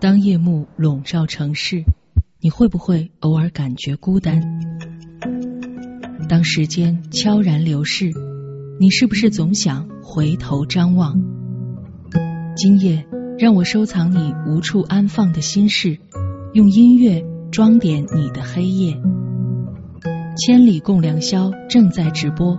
[0.00, 1.82] 当夜幕笼罩城市，
[2.40, 4.40] 你会不会偶尔感觉孤单？
[6.28, 8.12] 当时间悄然流逝，
[8.78, 11.20] 你是不是总想回头张望？
[12.56, 13.04] 今夜，
[13.40, 15.98] 让我收藏你无处安放的心事，
[16.52, 18.96] 用音乐装点你的黑夜。
[20.36, 22.56] 千里共良宵正在直播，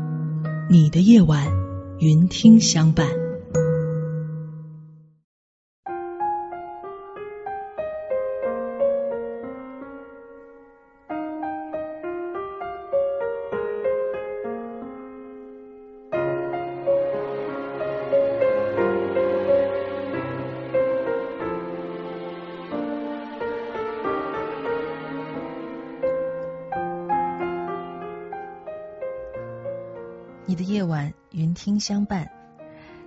[0.69, 1.47] 你的夜晚，
[1.99, 3.07] 云听相伴。
[31.59, 32.31] 听相伴。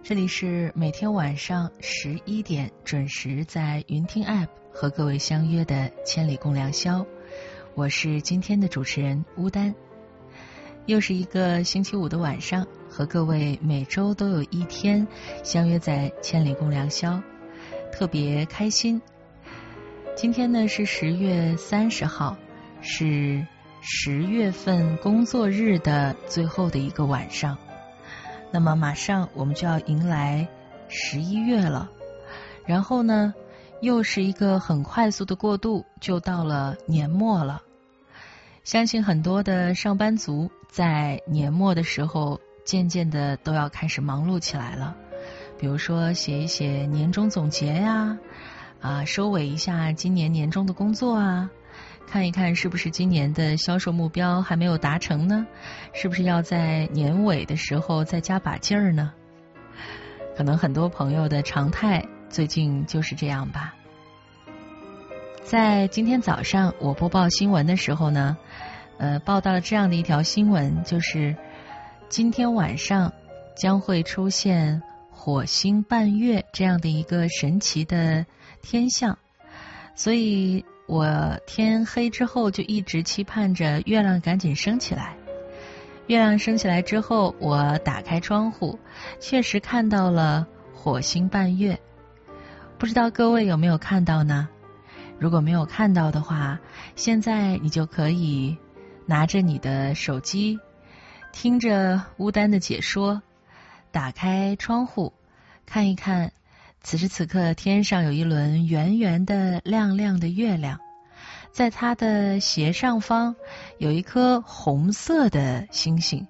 [0.03, 7.07] 这里是每天晚上十一点准时在云听 App 和各位相约的千里共良宵。
[7.75, 9.75] 我是今天的主持人乌丹。
[10.85, 15.09] 又是一个星期五的晚上，和各位每周都有一天
[15.43, 17.23] 相约在千里共良宵，
[17.91, 19.01] 特别开心。
[20.15, 22.37] 今天呢是十月三十号，
[22.83, 23.47] 是。
[23.85, 27.59] 十月份工作日的最后的一个晚上，
[28.53, 30.47] 那么马上我们就要迎来
[30.89, 31.91] 十一月了，
[32.67, 33.33] 然后呢，
[33.81, 37.63] 又是一个很快速的过渡，就到了年末了。
[38.63, 44.95] 相信很多的上班族在年末的时候，渐渐的都要开始忙碌起来了，
[45.59, 48.19] 比如说写一写年终总结呀，
[48.83, 51.51] 啊，收尾一下今年年终的工作啊。
[52.07, 55.47] 看一看是不是今年的销售目标还没有达成呢？
[55.95, 59.15] 是不是要在年尾的时候再加把劲儿呢？
[60.37, 63.75] 可能很多朋友的常态最近就是这样吧。
[65.43, 68.37] 在今天早上我播报新闻的时候呢，
[68.99, 71.35] 呃，报道了这样的一条新闻，就是
[72.11, 73.11] 今天晚上
[73.57, 78.27] 将会出现火星伴月这样的一个神奇的
[78.61, 79.17] 天象，
[79.95, 80.63] 所以。
[80.87, 85.17] 我天黑之后就一直期盼着月亮赶紧升起来。
[86.09, 88.79] 月亮升起来之后，我打开窗户，
[89.21, 91.79] 确实看到了火星伴月。
[92.77, 94.49] 不知道各位有没有看到呢？
[95.19, 96.59] 如果没有看到的话，
[96.97, 98.59] 现在你就可以
[99.07, 100.59] 拿着你的手机，
[101.31, 103.23] 听着乌丹的解说，
[103.93, 105.13] 打开窗户
[105.65, 106.33] 看一看。
[106.83, 110.81] 此时此刻，天上有一轮圆圆的、亮亮的月亮，
[111.53, 113.35] 在它的斜上方
[113.79, 116.27] 有一颗红色的星星。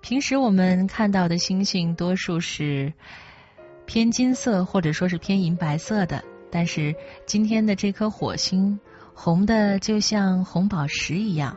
[0.00, 2.92] 平时我们看到的星星多数是
[3.84, 6.94] 偏金色或者说是偏银白色的，但是
[7.26, 8.80] 今天的这颗火星
[9.12, 11.56] 红的就像红宝石一样，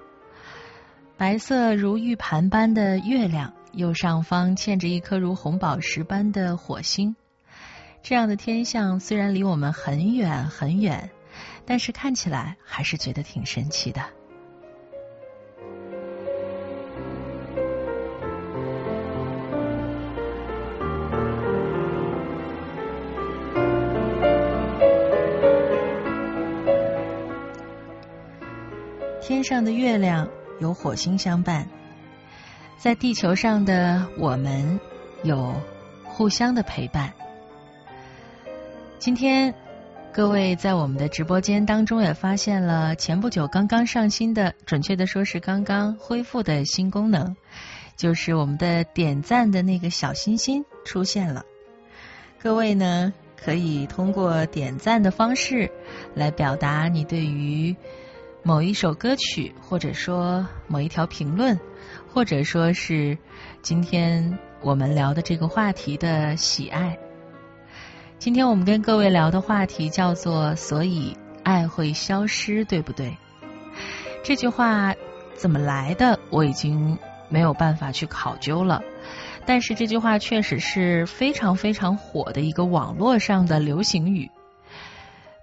[1.18, 7.16] 白色如玉盘般的月亮，右上方嵌着一颗如红宝石般的火星。
[8.04, 11.10] 这样的天象虽然离我们很远很远，
[11.66, 14.02] 但是看起来还是觉得挺神奇的。
[29.22, 30.28] 天上的月亮
[30.60, 31.66] 有火星相伴，
[32.78, 34.80] 在地球上的我们
[35.24, 35.56] 有
[36.04, 37.14] 互相的陪伴。
[39.02, 39.52] 今天，
[40.14, 47.36] 各位在我们的直播间当中也发现了前不久刚刚上新的，准确的说是刚刚恢复的新功能，
[47.98, 51.44] 就是我们的点赞的那个小心心出现了。
[52.40, 53.12] 各位呢，
[53.44, 55.72] 可以通过点赞的方式
[56.14, 57.76] 来表达你对于
[58.44, 61.60] 某一首歌曲，或者说某一条评论，
[62.08, 63.18] 或者说是
[63.64, 66.96] 今天我们聊的这个话题的喜爱。
[68.22, 73.18] 今天我们跟各位聊的话题叫做“所以爱会消失”，对不对？
[74.24, 74.94] 这句话
[75.34, 77.00] 怎么来的，我已经
[77.30, 78.84] 没有办法去考究了。
[79.48, 84.30] 但是这句话确实是非常非常火的一个网络上的流行语。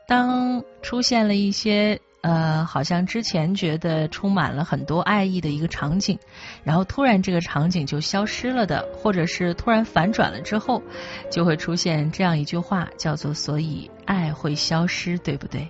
[0.06, 2.00] 当出现了一些。
[2.20, 6.18] 呃，好像之前觉得充满了很多爱意的一个场景，
[6.64, 10.82] 然后突然这个场景就消失了的，或者是突然反转了之后，
[11.30, 15.68] 就会出现这样一句话，叫做“所以爱会消失”，对不对？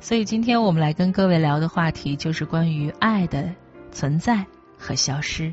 [0.00, 3.54] 所以今天我们来跟各位聊的话题就是关于爱的
[3.90, 4.44] 存在
[4.78, 5.52] 和消失。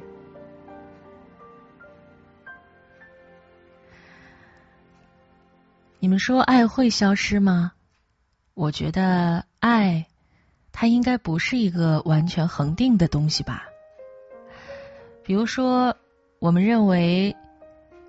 [6.00, 7.74] 你们说爱会消失吗？
[8.54, 10.08] 我觉得爱，
[10.72, 13.68] 它应该不是一个完全恒定的东西吧。
[15.24, 15.96] 比如说，
[16.40, 17.36] 我们认为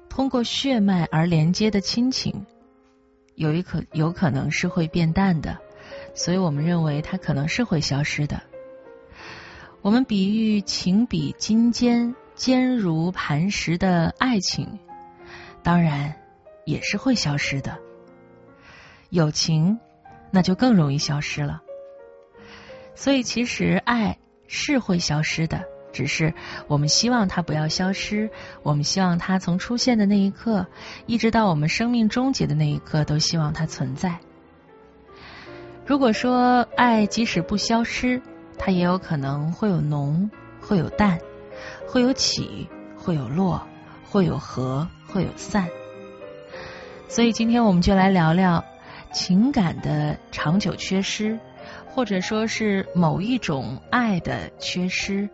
[0.09, 2.47] 通过血脉而连接的亲情，
[3.35, 5.59] 有一可有可能是会变淡的，
[6.15, 8.43] 所以我们认为它可能是会消失的。
[9.83, 14.79] 我们比喻情比金坚、坚如磐石的爱情，
[15.63, 16.15] 当然
[16.65, 17.79] 也是会消失的。
[19.11, 19.79] 友情
[20.33, 21.63] 那就更容易消失了。
[22.97, 24.19] 所以其实爱
[24.49, 26.35] 是会消失的，只是
[26.67, 28.31] 我们希望它不要消失。
[28.63, 30.67] 我们希望它从出现的那一刻，
[31.07, 34.19] 一直到我们生命终结的那一刻，都希望它存在。
[35.87, 38.21] 如果说爱即使不消失，
[38.59, 40.31] 它也有可能会有浓，
[40.61, 41.19] 会有淡，
[41.89, 43.67] 会有起，会有落，
[44.05, 45.69] 会有合，会有散。
[47.09, 48.65] 所以今天我们就来聊聊
[49.13, 51.39] 情感的长久缺失，
[51.87, 55.29] 或者说是某一种爱的缺失，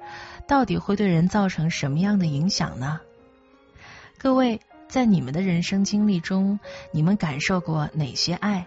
[0.46, 3.00] 到底会对人造成什么样的影响呢？
[4.18, 6.58] 各位在你们的人生经历中，
[6.90, 8.66] 你们感受过哪些爱？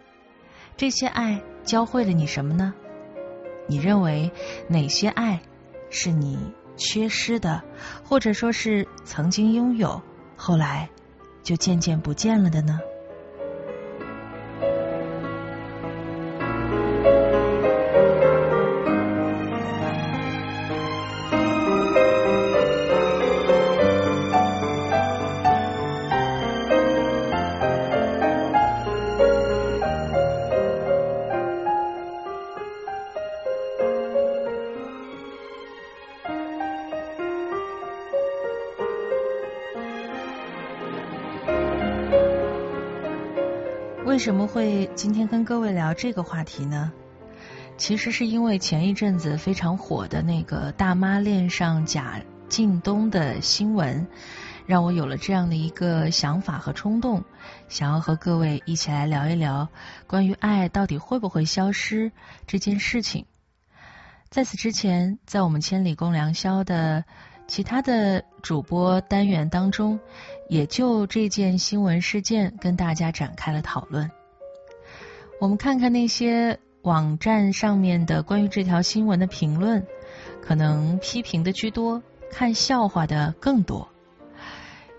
[0.77, 2.73] 这些爱教会了你什么呢？
[3.67, 4.31] 你认为
[4.67, 5.41] 哪些爱
[5.89, 6.39] 是你
[6.77, 7.61] 缺失的，
[8.03, 10.01] 或者说是曾经拥有，
[10.37, 10.89] 后来
[11.43, 12.79] 就渐渐不见了的呢？
[44.21, 46.91] 什么会今天跟各位聊这个话题呢？
[47.75, 54.05] 其实是因为前一阵子非常火的那个大妈恋上贾敬东的新闻，
[54.67, 57.23] 让我有了这样的一个想法和冲动，
[57.67, 59.69] 想要和各位一起来聊一聊
[60.05, 62.11] 关于爱到底会不会消失
[62.45, 63.25] 这件事情。
[64.29, 67.05] 在此之前，在我们千里共良宵的
[67.47, 69.99] 其他的主播单元当中。
[70.51, 74.11] 也就这件新闻事件跟大家展开了讨论。
[75.39, 79.87] 我们看看那些网站上面的关于这条新闻的评论，
[80.41, 83.87] 可能批评的居多，看笑话的更多。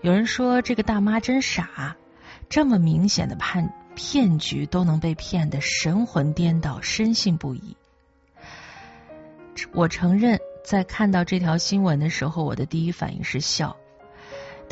[0.01, 1.97] 有人说这个大妈真傻，
[2.49, 7.77] 这么明显的判骗局都能被骗得神魂颠倒，深信不疑。
[9.71, 13.77] 我承认，在看到这条新闻的时候，我的第一反应是笑。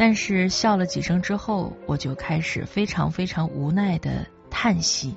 [0.01, 5.15] 但是笑了几声之后，我就开始非常非常无奈的叹息。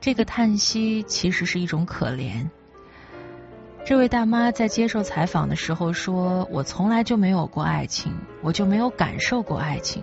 [0.00, 2.48] 这个叹息其实是一种可怜。
[3.84, 8.10] 这位大妈在接受采访的时候说：“我从来就没有过爱情，
[8.40, 10.02] 我就没有感受过爱情。”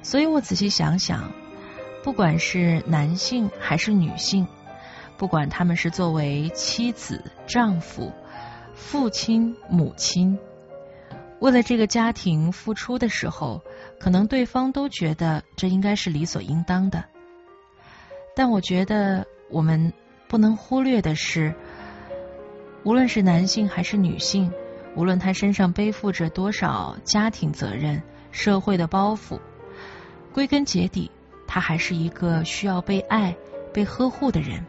[0.00, 1.32] 所以我仔细想想，
[2.04, 4.46] 不管是男性还是女性，
[5.16, 8.12] 不管他们是作为妻子、丈夫、
[8.72, 10.38] 父亲、母亲。
[11.44, 13.62] 为了这个家庭付出的时候，
[14.00, 17.04] 可能对方都觉得这应该是理所应当的。
[18.34, 19.92] 但我觉得我们
[20.26, 21.54] 不能忽略的是，
[22.82, 24.50] 无论是男性还是女性，
[24.96, 29.38] 无论他身上背负着多少家庭责任、社会的包袱，
[30.32, 31.10] 归根结底，
[31.46, 33.36] 他还是一个需要被爱、
[33.70, 34.64] 被呵护的人。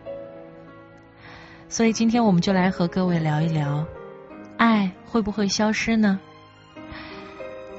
[1.69, 3.87] 所以今天我们就来和各位聊一聊，
[4.57, 6.19] 爱会不会消失呢？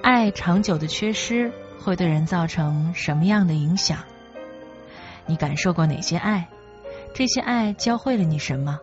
[0.02, 3.98] 爱长久的缺失会对人造成什么样的影响？
[5.26, 6.48] 你感受过哪些爱？
[7.14, 8.78] 这些爱教会了你什么？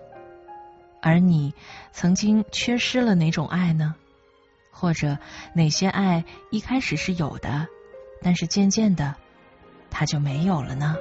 [1.01, 1.53] 而你
[1.91, 3.95] 曾经缺失了哪种爱呢？
[4.71, 5.17] 或者
[5.53, 7.67] 哪些爱一开始是有的，
[8.21, 9.15] 但是渐渐的
[9.89, 10.97] 它就没有了呢？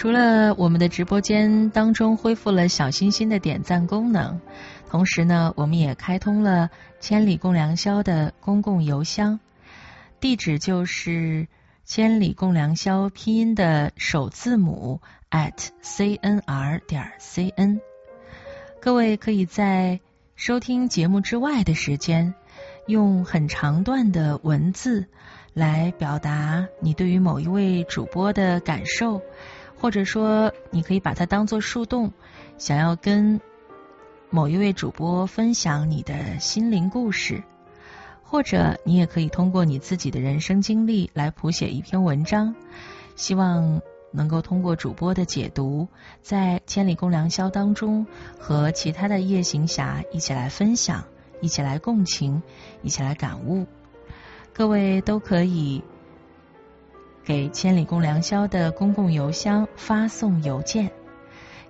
[0.00, 4.40] 除了我们的直播间当中恢复了小心心的点赞功能，
[4.88, 9.40] 同时呢，我们也开通了千里共良宵的公共邮箱，
[10.18, 11.48] 地址就是
[11.84, 17.80] 千里共良宵拼音的首字母 at cnr 点 cn。
[18.80, 20.00] 各位可以在
[20.34, 22.32] 收听节目之外的时间，
[22.86, 25.08] 用很长段的文字
[25.52, 29.20] 来表达你对于某一位主播的感受。
[29.80, 32.12] 或者说，你可以把它当做树洞，
[32.58, 33.40] 想要跟
[34.28, 37.42] 某一位主播分享你的心灵故事，
[38.22, 42.54] 或者你也可以通过你自己的人生经历来谱写一篇文章，
[43.16, 43.80] 希望
[44.12, 45.88] 能够通过主播的解读，
[46.20, 48.06] 在千里共良宵当中
[48.38, 51.04] 和其他的夜行侠一起来分享，
[51.40, 52.42] 一起来共情，
[52.82, 53.66] 一起来感悟。
[54.52, 55.82] 各位都可以
[57.30, 60.90] 给千里共良宵的公共邮箱发送邮件。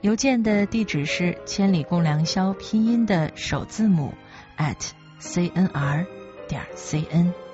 [0.01, 4.15] 邮件的地址是千里共良宵拼音的首字母
[4.57, 6.07] at cnr
[6.49, 7.50] 点 cn。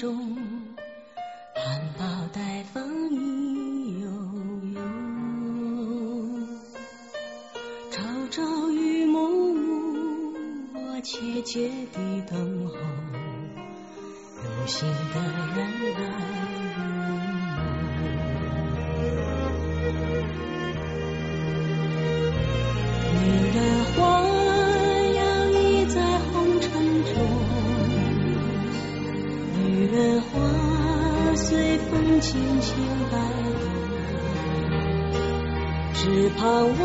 [0.00, 0.16] 中
[1.54, 4.08] 含苞待放意幽
[4.72, 4.80] 幽
[7.90, 10.32] 朝朝与暮暮
[10.72, 12.74] 我切切地等候
[14.42, 15.39] 有心的
[36.42, 36.79] Oh.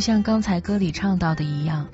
[0.00, 1.86] 就像刚才歌里唱到的一样，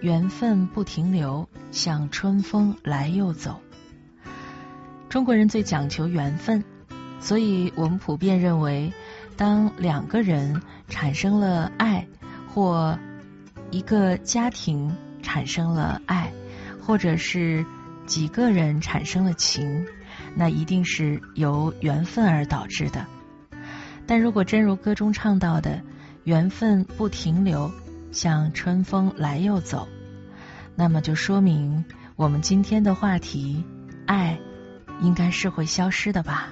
[0.00, 3.60] 缘分不停留，像春风来又走。
[5.10, 6.64] 中国人最讲求缘分，
[7.20, 8.94] 所以我们普遍认为，
[9.36, 12.06] 当两个人产生了爱，
[12.48, 12.98] 或
[13.70, 16.32] 一个家庭产生了爱，
[16.80, 17.66] 或者是
[18.06, 19.86] 几个人产生了情，
[20.34, 23.04] 那一定是由缘分而导致的。
[24.06, 25.82] 但如果真如歌中唱到的，
[26.24, 27.72] 缘分不停留，
[28.12, 29.88] 像春风来又走，
[30.74, 31.84] 那么就说明
[32.16, 33.64] 我们今天的话题——
[34.06, 34.38] 爱，
[35.00, 36.48] 应该是会消失的吧？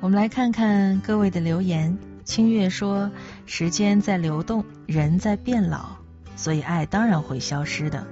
[0.00, 1.96] 我们来看看各位的留言。
[2.24, 3.10] 清月说
[3.44, 5.96] ：“时间在流动，人在变老，
[6.36, 8.06] 所以爱当然会消失的。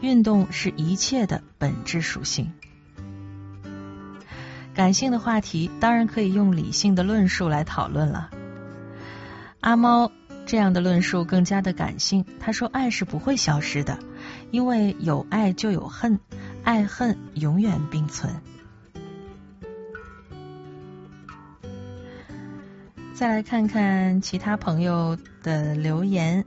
[0.00, 2.52] 运动是一切的本质属性。”
[4.72, 8.30] 感性的话题当然可以用理性的论述来讨论了。
[9.60, 10.10] 阿猫
[10.46, 13.98] 这样的论述更加的感性，他说：“爱是不会消失的，
[14.50, 16.18] 因为有爱就有恨，
[16.62, 18.32] 爱恨永远并存。”
[23.12, 26.44] 再来看看其他朋友的留言。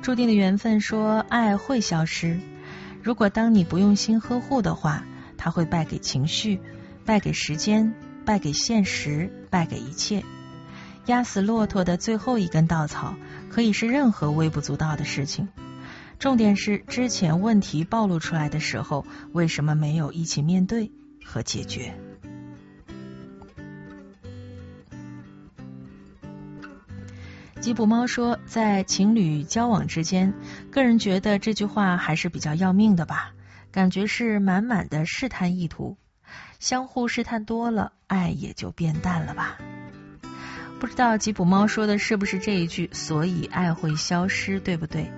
[0.00, 2.40] 注定的缘分说：“爱会消失，
[3.02, 5.04] 如果当你不用心呵护的话。”
[5.38, 6.60] 他会败给情绪，
[7.06, 7.94] 败给时间，
[8.26, 10.22] 败给现实，败给一切。
[11.06, 13.14] 压死骆驼的最后一根稻草，
[13.48, 15.48] 可以是任何微不足道的事情。
[16.18, 20.90] 重点是之前问题暴露出来的时候，为什么没有一起面对
[21.24, 21.94] 和解决？
[27.60, 30.34] 吉普猫说，在情侣交往之间，
[30.70, 33.32] 个人觉得这句话还是比较要命的吧。
[33.70, 35.96] 感觉是满满的试探意图，
[36.58, 39.58] 相互试探多了，爱也就变淡了吧？
[40.80, 45.10] 不知道吉普猫说的是不是这一句，所以爱会消失，对不对？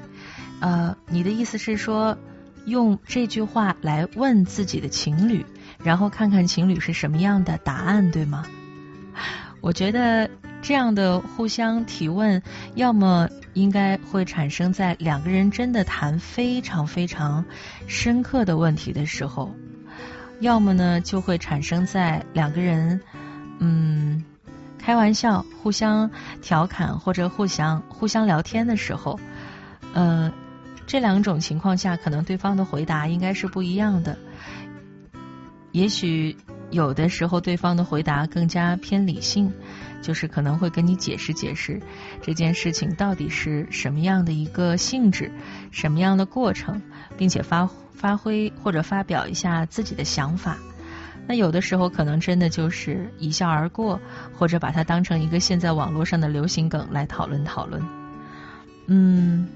[0.60, 2.18] 呃，你的意思是说，
[2.64, 5.44] 用这句话来问自己的情侣，
[5.82, 8.46] 然后看看情侣是什么样的答案，对吗？
[9.60, 10.30] 我觉得
[10.62, 12.42] 这样的互相提问，
[12.74, 13.28] 要么。
[13.52, 17.44] 应该会产生在两个人真的谈非常非常
[17.88, 19.52] 深刻的问题的时候，
[20.38, 23.00] 要么呢就会产生在两个人
[23.58, 24.24] 嗯
[24.78, 29.18] 开玩笑、互相调侃或者互相互相聊天的时候，
[29.94, 30.32] 呃，
[30.86, 34.16] 这两种情况下，可能对方的回答应该是不一样的。
[35.72, 36.36] 也许
[36.70, 39.52] 有的时候对方的回答更加偏理性。
[40.02, 41.80] 就是可能会跟你解释解释
[42.22, 45.30] 这件事情到底是什么样的一个性质，
[45.70, 46.82] 什么样的过程，
[47.16, 50.56] 并且发发挥或者发表一下自己的想法。
[51.26, 54.00] 那有的时候可能真的就是一笑而过，
[54.36, 57.82] 或者把它当成一个现在网络上的流行梗来讨论讨论。
[58.86, 59.46] 嗯，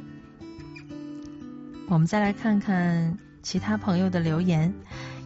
[1.88, 4.72] 我们再来看看其他朋友的留言。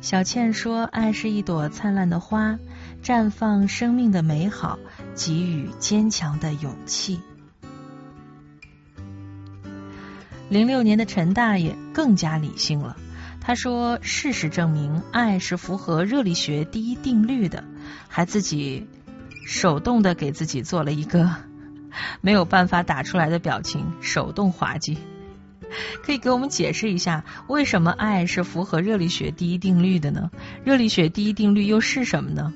[0.00, 2.56] 小倩说：“爱是一朵灿烂的花，
[3.02, 4.78] 绽放生命的美好。”
[5.18, 7.20] 给予坚强的勇气。
[10.48, 12.96] 零六年的陈大爷更加理性了，
[13.40, 17.64] 他说：“事实证明，爱是符合热力学第一定律的。”
[18.08, 18.86] 还自己
[19.44, 21.28] 手动的给自己做了一个
[22.20, 24.96] 没有办法打出来的表情，手动滑稽。
[26.02, 30.30] 可以给我们解释一下，为什么爱是符合热力学第一定律的呢？
[30.64, 32.54] 热力学第一定律又是什么呢？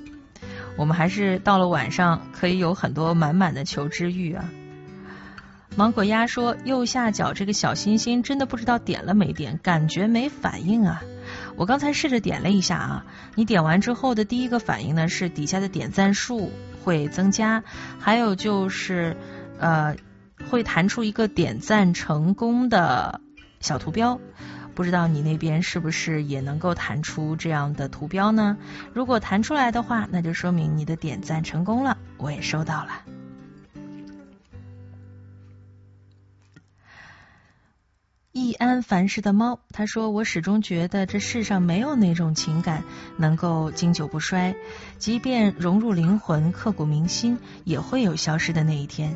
[0.76, 4.48] 我们还是到了晚上可以有很多满满的求知欲啊！
[5.74, 11.02] 芒果鸭说右下角这个小心心真的不知道点了没点，感觉没反应啊！
[11.56, 16.50] 我刚才试着点了一下啊，你点完之后的第一个反应呢是底下的点赞数
[16.82, 17.64] 会增加，
[17.98, 19.16] 还有就是
[19.58, 19.96] 呃
[20.50, 23.20] 会弹出一个点赞成功的
[23.60, 24.20] 小图标。
[24.74, 28.56] 不知道你那边是不是也能够弹出这样的图标呢？
[28.94, 33.02] 如果弹出来的话，那就说明你的点赞成功了，我也收到了。
[38.34, 42.82] 易安凡事的猫他说：“我始终觉得这世上没有哪种情感
[43.18, 44.56] 能够经久不衰，
[44.96, 49.14] 即便融入灵魂、刻骨铭心，也会有消失的那一天。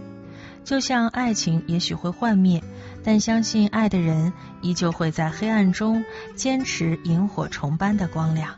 [0.66, 2.62] 就像爱情，也许会幻灭。”
[3.02, 8.57] 但相信爱的人依旧会在黑暗中坚持萤火虫般的光亮。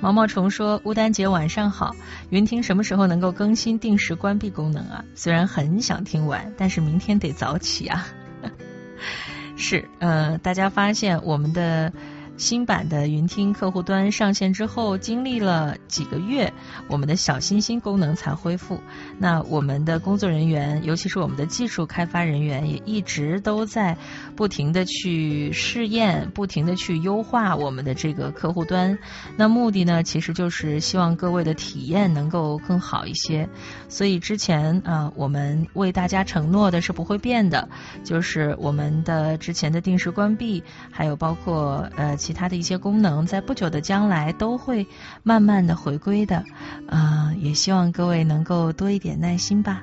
[0.00, 1.94] 毛毛虫说：“乌丹姐晚上好，
[2.30, 5.04] 云听什么时候能够更新定时关闭功能啊？
[5.14, 8.06] 虽然很想听完，但是明天得早起啊。
[9.56, 11.92] ”是，呃，大家发现我们的
[12.36, 16.52] 新版的云听客户端上线之后，经历了几个月，
[16.88, 18.80] 我们的小星星功能才恢复。
[19.18, 23.96] 那我们的工作人员，尤其是我们的技术开发人员，也一直都在
[24.36, 28.98] 不停的去试验，不停的去优化我们的这个客户端。
[29.36, 33.48] 那目的呢，其实就是希望各位的体验能够更好一些。
[33.88, 37.68] 所以之前啊，我们为大家承诺的是不会变的，
[38.02, 42.16] 就是我们的之前的定时关闭，还有包括呃。
[42.24, 44.86] 其他的一些功能，在不久的将来都会
[45.22, 46.42] 慢慢的回归的，
[46.86, 49.82] 啊，也希望各位能够多一点耐心吧。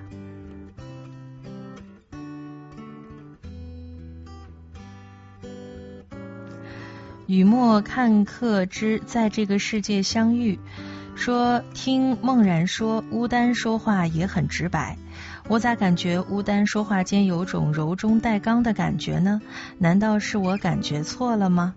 [7.32, 10.60] 雨墨看客之在这个世界相遇，
[11.16, 14.98] 说听梦然说乌丹说话也很直白。
[15.48, 19.42] 我咋感觉乌丹说话间有种柔中带刚的感觉呢？
[19.78, 21.74] 难道是我感觉错了吗？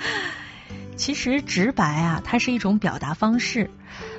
[0.96, 3.68] 其实直白啊，它是一种表达方式。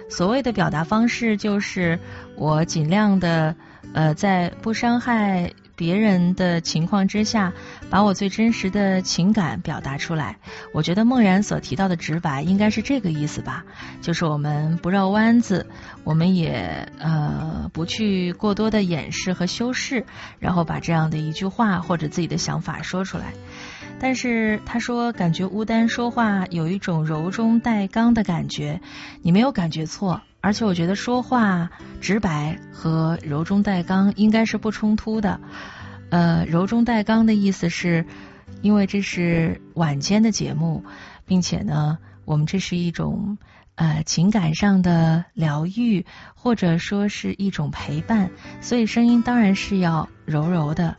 [0.08, 2.00] 所谓的表达方式，就是
[2.36, 3.56] 我尽量的
[3.92, 5.52] 呃，在不伤害。
[5.78, 7.54] 别人的情况之下，
[7.90, 10.38] 把我最真实的情感表达出来。
[10.74, 13.64] 我觉得梦然所提到的直白，应该是这个意思吧？
[14.02, 15.68] 就是我们不绕弯子，
[16.04, 20.06] 我们也呃不去过多的掩饰和修饰，
[20.40, 23.34] 然后把这样的一句话或者自己的想法说出来。
[24.00, 28.82] 但是他说，感觉乌丹说话有一种柔中带刚的感觉，
[29.22, 30.22] 你没有感觉错。
[30.40, 31.70] 而且我觉得说话
[32.00, 35.40] 直白和柔中带刚应该是不冲突的。
[36.10, 38.06] 呃，柔中带刚的意思是，
[38.62, 40.86] 因为这是晚间的节目，
[41.26, 43.38] 并且呢，我们这是一种
[43.76, 50.96] 呃情感上的疗愈，或者说是一种陪伴，所以声音当然是要柔柔的。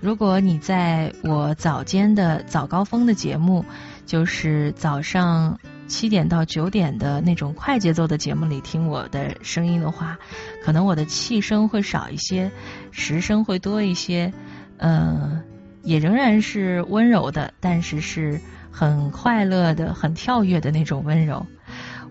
[0.00, 3.64] 如果你在我早间的早高峰的节目，
[4.06, 5.60] 就是早上。
[5.88, 10.18] 七点到九点的那种快节奏的节目里听我的声音的话，
[10.62, 12.52] 可能我的气声会少一些，
[12.92, 14.32] 时声会多一些，
[14.76, 15.42] 嗯，
[15.82, 21.44] 也仍然是温柔的，但是是很快乐的、很跳跃的那种温柔。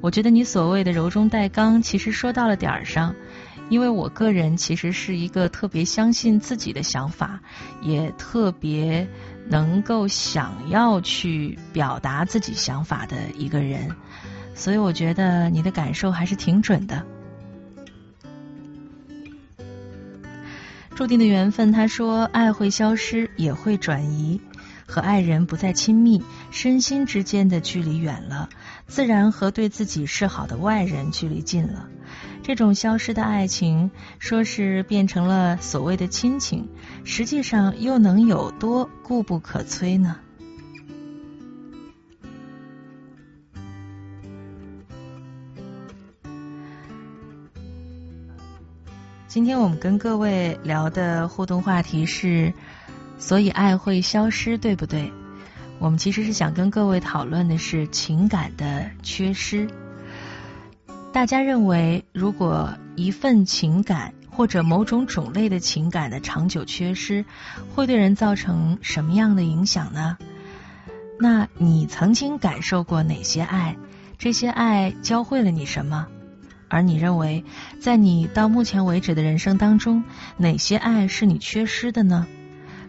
[0.02, 3.16] 我觉得你所谓的柔中带刚，其实说到了点儿上，
[3.70, 7.40] 因为我个人其实是一个特别相信自己的想法，
[7.82, 9.08] 也特别。
[9.50, 13.96] 能够想要去表达自己想法的一个人，
[14.54, 17.06] 所以我觉得你的感受还是挺准的。
[20.96, 24.42] 注定的缘分，他说，爱会消失，也会转移，
[24.86, 28.50] 和爱人不再亲密，身心之间的距离远了，
[28.86, 31.88] 自然和对自己示好的外人距离近了。
[32.48, 36.70] 这种消失的爱情，说是变成了所谓的亲情，
[37.04, 40.16] 实际上又能有多固不可摧呢？
[49.28, 52.54] 今天我们跟各位聊的互动话题是：
[53.18, 55.12] 所以爱会消失，对不对？
[55.80, 59.68] 我们其实是想跟各位讨论的是情感的缺失。
[61.18, 67.26] 大家认为，如果一份情感或者某种种类的情感的长久缺失，
[67.74, 70.20] 会对人造成什么样的影响呢？
[71.20, 73.76] 那你曾经感受过哪些爱？
[74.20, 76.06] 这些爱教会了你什么？
[76.68, 77.44] 而你认为，
[77.82, 80.04] 在你到目前为止的人生当中，
[80.38, 82.28] 哪些爱是你缺失的呢？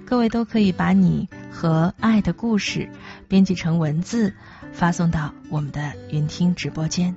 [0.04, 2.90] 各位都可以把你和爱的故事
[3.26, 4.34] 编辑成文字，
[4.70, 7.16] 发送到我们的云听直播间。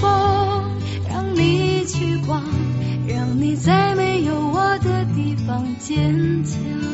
[0.00, 0.64] 风。
[1.08, 2.42] 让你去逛，
[3.06, 6.93] 让你在没有我的地方坚强。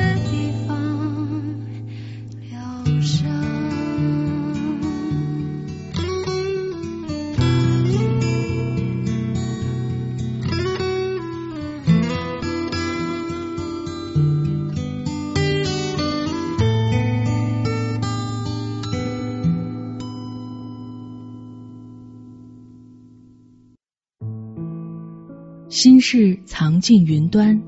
[25.83, 27.59] 心事藏进云端，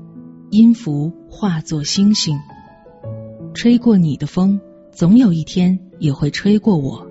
[0.50, 2.38] 音符化作星星。
[3.54, 4.60] 吹过你的风，
[4.92, 7.10] 总有一天也会吹过我。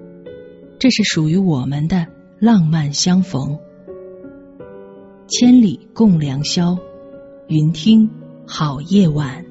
[0.79, 2.07] 这是属于我们的
[2.39, 3.59] 浪漫相逢。
[5.27, 6.77] 千里共良宵，
[7.49, 8.09] 云听
[8.47, 9.43] 好夜晚。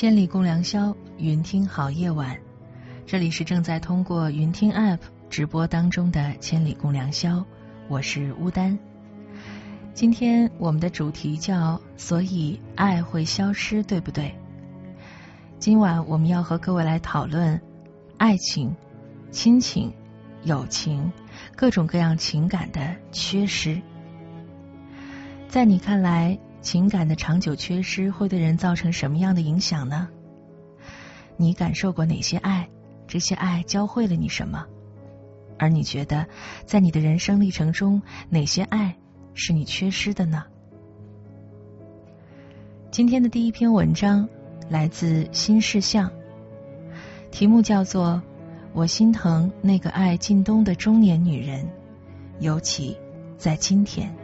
[0.00, 2.34] 千里共良宵，云听好夜晚。
[3.04, 7.44] 这里是正在通过云听 App 直播当中的千里共良宵，
[7.86, 8.78] 我是乌丹。
[9.92, 14.34] 今天我们的主题叫“所以爱会消失”，对不对？
[15.58, 17.60] 今晚我们要和各位来讨论
[18.16, 18.74] 爱情、
[19.30, 19.92] 亲情、
[20.44, 21.12] 友情
[21.54, 23.78] 各种各样情感的缺失。
[25.46, 26.38] 在你看来？
[26.60, 30.08] 情感的长久缺失会对人造成什么样的影响呢？
[31.36, 32.68] 你感受过哪些爱？
[33.08, 34.66] 这些爱教会了你什么？
[35.58, 36.26] 而你觉得，
[36.64, 38.96] 在你的人生历程中，哪些爱
[39.34, 40.44] 是你缺失的呢？
[42.90, 44.28] 今天的第一篇文章
[44.68, 46.10] 来自新事项，
[47.30, 48.14] 题目叫做
[48.74, 51.64] 《我心疼那个爱靳东的中年女人》，
[52.38, 52.96] 尤其
[53.38, 54.19] 在今天。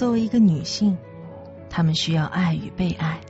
[0.00, 0.96] 作为一个女性，
[1.68, 3.20] 她们需要爱与被爱。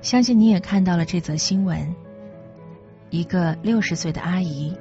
[0.00, 1.92] 相信你也看到了这则新闻：
[3.10, 4.76] 一个六十岁的阿姨，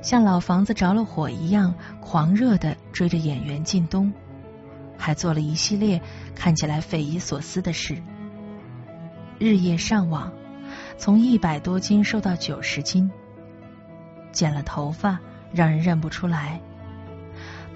[0.00, 4.10] 像老房子着了火一样狂热的追着演员靳东，
[4.96, 6.00] 还做了一系列
[6.34, 7.98] 看起来匪夷所思的事，
[9.38, 10.32] 日夜上网，
[10.96, 13.10] 从一百多斤瘦到九十斤，
[14.32, 15.18] 剪了头发
[15.52, 16.58] 让人认不出来，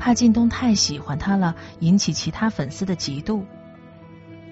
[0.02, 3.44] 怕靳东太喜欢她了引起其他粉丝的嫉妒，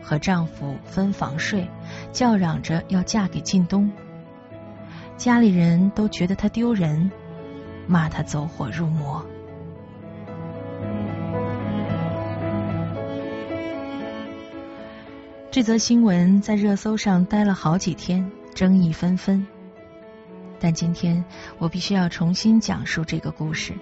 [0.00, 1.68] 和丈夫分房睡，
[2.12, 3.90] 叫嚷着要嫁给靳东。
[5.16, 7.10] 家里人都觉得他丢人，
[7.88, 9.26] 骂他走火入魔。
[15.50, 19.44] 这则新闻在热搜上待了好几天，争议纷纷。
[20.60, 21.24] 但今天
[21.58, 23.74] 我必须要重新讲述这个故事。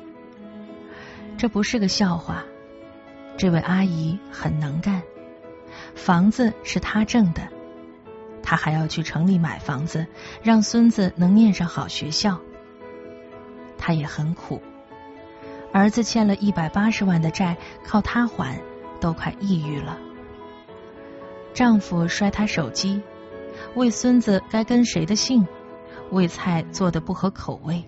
[1.38, 2.44] 这不是个笑话。
[3.37, 5.01] 这位阿姨很能干，
[5.94, 7.48] 房子是她挣的。
[8.42, 10.05] 她还要去城里买房子，
[10.42, 12.40] 让孙子能念上好学校。
[13.79, 14.61] 她也很苦，
[15.72, 18.61] 儿子欠了一百八十万的债，靠她还，
[19.01, 19.96] 都快抑郁了。
[21.55, 23.01] 丈夫摔他手机，
[23.77, 25.46] 为孙子该跟谁的姓，
[26.11, 27.85] 为菜做的不合口味。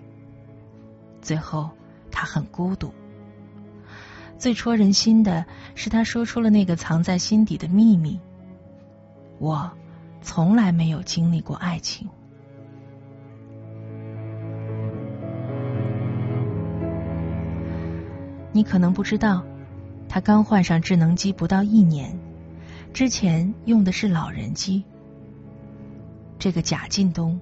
[1.21, 1.69] 最后，
[2.09, 2.93] 她很孤独。
[4.41, 8.19] 最戳人心的是，他说出了那个藏在心底的秘密：
[9.37, 9.71] 我。
[10.23, 12.07] 从来没有经历过爱情。
[18.51, 19.43] 你可能不知道，
[20.07, 22.19] 他刚换上智能机不到一年，
[22.93, 24.83] 之前用的是老人机。
[26.37, 27.39] 这个贾进东，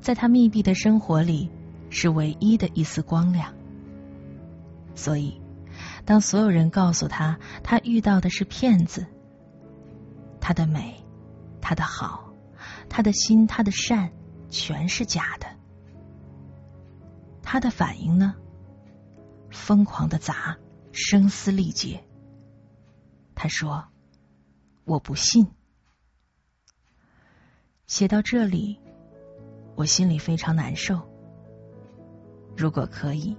[0.00, 1.50] 在他密闭的生活里
[1.90, 3.52] 是唯一的一丝光亮。
[4.94, 5.39] 所以，
[6.04, 9.06] 当所有人告诉他他遇到的是骗子，
[10.40, 10.96] 他的美。
[11.62, 12.32] 他的好，
[12.88, 14.10] 他的心，他的善，
[14.48, 15.46] 全是假的。
[17.42, 18.34] 他的反应呢？
[19.50, 20.56] 疯狂的砸，
[20.90, 22.02] 声嘶力竭。
[23.34, 23.84] 他说
[24.84, 25.46] ：“我不信。”
[27.86, 28.80] 写到这里，
[29.76, 30.98] 我心里非常难受。
[32.56, 33.36] 如果可以，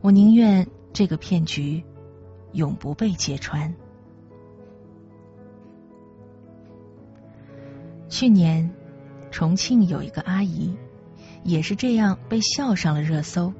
[0.00, 1.84] 我宁愿这个骗局
[2.54, 3.72] 永不被揭穿。
[8.08, 8.68] 去年，
[9.30, 10.76] 重庆有一个阿姨，
[11.44, 13.54] 也是这样被笑上了热搜。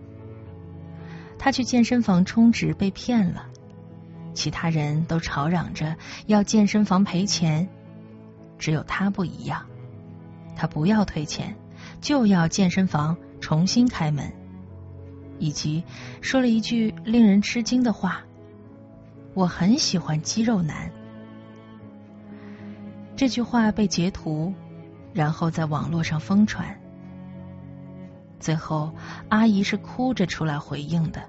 [1.38, 3.46] 她去健身房充值被骗了，
[4.35, 5.94] 其他人都吵嚷着
[6.27, 7.68] 要健身房赔钱，
[8.59, 9.64] 只有她不一样，
[10.57, 11.55] 她不要退钱，
[12.01, 14.33] 就要健身房重新开门，
[15.38, 15.83] 以及
[16.20, 18.22] 说了一句令人吃惊的话
[19.35, 20.90] ：“我很喜欢肌肉男。”
[23.16, 24.53] 这句话被截图，
[25.12, 26.79] 然后在网络上疯传。
[28.38, 28.92] 最后，
[29.29, 31.22] 阿姨是哭着出来回应的，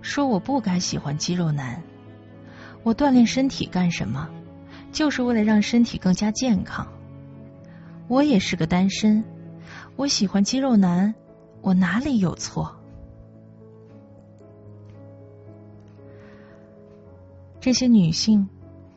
[0.00, 1.80] 说：“我不该喜欢肌肉男，
[2.82, 4.28] 我锻炼身体干什么？
[4.90, 6.86] 就是为了让身体更加健康。
[8.08, 9.24] 我也是个单身，
[9.96, 11.14] 我喜欢肌肉男，
[11.62, 12.76] 我哪里有错？”
[17.58, 18.46] 这些女性。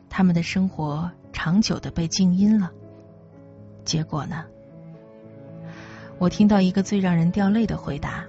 [0.08, 2.72] 她们的生活长久的被静音了，
[3.84, 4.46] 结果呢？
[6.16, 8.24] 我听到一个最让人掉泪的回答：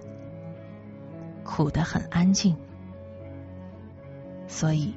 [1.46, 2.58] 苦的很安静。
[4.48, 4.94] 所以，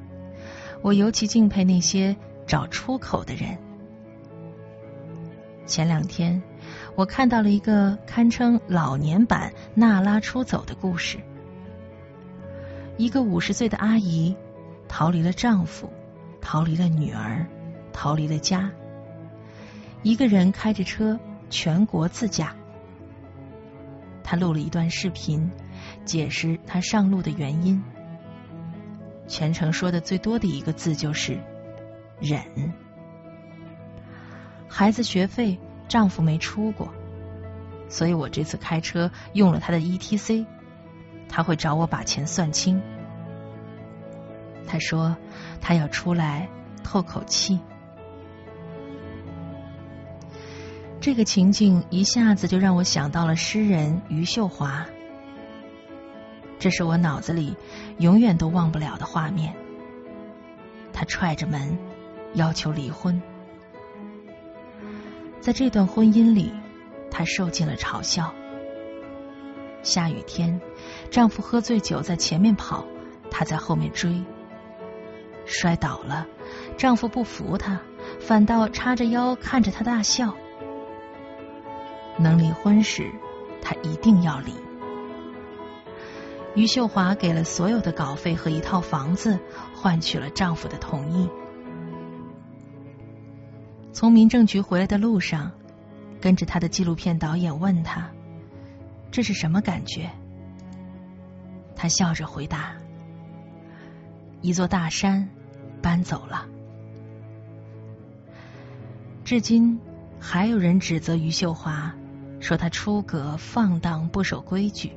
[0.82, 3.56] 我尤其敬佩那些找出口的人。
[5.64, 6.42] 前两天，
[7.00, 11.18] 我看到了一个堪称老年版娜拉出走的故事：
[12.98, 14.36] 一个五十岁的阿姨
[14.86, 15.90] 逃离了丈夫。
[16.42, 17.46] 逃离了女儿，
[17.90, 18.70] 逃离了家，
[20.02, 22.54] 一个人开着车全国自驾。
[24.22, 25.50] 她录了一段视频，
[26.04, 27.82] 解释她上路的原因。
[29.26, 31.40] 全程说的最多的一个字就是
[32.20, 32.42] “忍”。
[34.68, 35.58] 孩子学费，
[35.90, 36.94] 丈夫没出过，
[37.88, 40.46] 所以我这次开车用了他的 ETC，
[41.28, 42.80] 他会找我把钱算清。
[44.68, 45.16] 他说
[45.60, 46.48] ：“他要出来
[46.84, 47.58] 透口气。”
[51.00, 54.86] 这个情景一下子就让我想到了诗人余秀华。
[56.60, 57.56] 这是我脑子里
[57.98, 59.56] 永远都忘不了的画面。
[60.92, 61.76] 他踹着门
[62.34, 63.20] 要求离婚，
[65.40, 66.52] 在这段婚姻里，
[67.10, 68.32] 她受尽了嘲笑。
[69.82, 70.60] 下雨天，
[71.10, 72.84] 丈夫喝醉酒在前面跑，
[73.30, 74.22] 她在后面追。
[75.46, 76.26] 摔倒了，
[76.76, 77.80] 丈夫不扶她，
[78.20, 80.34] 反倒叉着腰看着她大笑。
[82.18, 83.10] 能离婚时，
[83.62, 84.52] 她一定要离。
[86.54, 89.38] 于秀华给了所有的稿费和一套房子，
[89.74, 91.30] 换取了丈夫的同意。
[93.92, 95.50] 从民政局回来的路上，
[96.20, 98.08] 跟着他的纪录片导演问他
[99.10, 100.10] ：“这是什么感觉？”
[101.74, 102.74] 他笑着回答
[104.42, 105.28] ：“一座大山
[105.82, 106.46] 搬走了。”
[109.24, 109.80] 至今
[110.18, 111.92] 还有人指责余秀华，
[112.40, 114.92] 说她出格、放荡、不守规矩。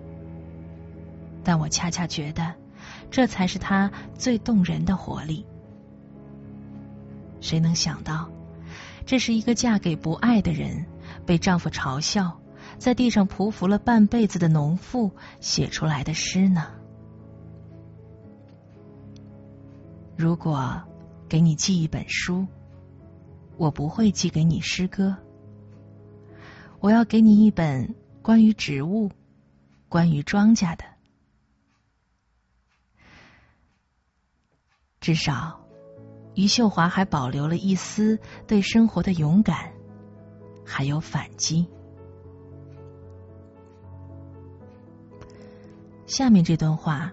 [1.43, 2.53] 但我恰恰觉得，
[3.11, 5.45] 这才是她最动人的活力。
[7.41, 8.29] 谁能想到？
[9.05, 10.85] 这是一个嫁给不爱的人，
[11.25, 12.39] 被丈夫嘲笑，
[12.77, 16.67] 在地上匍匐了半辈子的农妇写出来的诗呢？
[20.15, 20.81] 如果
[21.27, 22.47] 给你寄一本书，
[23.57, 25.17] 我不会寄给你诗歌，
[26.79, 29.11] 我要给你一本关于植物、
[29.89, 30.83] 关于庄稼的，
[35.01, 35.62] 至少。
[36.35, 39.71] 于秀华还保留了一丝对生活的勇敢，
[40.65, 41.67] 还有反击。
[46.05, 47.11] 下面这段话，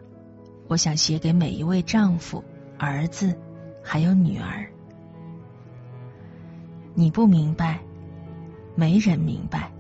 [0.69, 2.43] 我想写给每一位丈夫、
[2.79, 3.39] 儿子，
[3.83, 4.67] 还有女儿。
[6.95, 7.81] 你不明白，
[8.75, 9.73] 没人明白。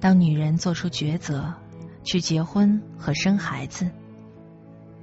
[0.00, 1.52] 当女人做出抉择，
[2.02, 3.88] 去结婚和生孩子。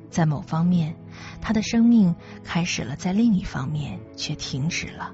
[0.09, 0.95] 在某方面，
[1.41, 5.13] 他的生命开始了；在另一方面，却停止了。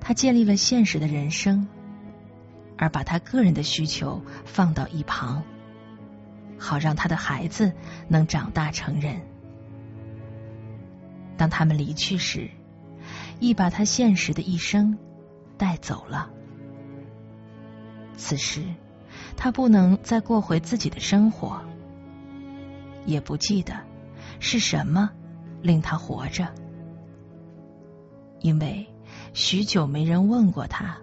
[0.00, 1.66] 他建立了现实的人生，
[2.76, 5.42] 而把他个人的需求放到一旁，
[6.58, 7.72] 好让他的孩子
[8.08, 9.20] 能长大成人。
[11.36, 12.50] 当他们离去时，
[13.38, 14.98] 亦把他现实的一生
[15.56, 16.30] 带走了。
[18.16, 18.62] 此时，
[19.36, 21.62] 他不能再过回自己的生活。
[23.06, 23.72] 也不记得
[24.40, 25.10] 是什么
[25.62, 26.48] 令他活着，
[28.40, 28.88] 因为
[29.32, 30.96] 许久没人问过他，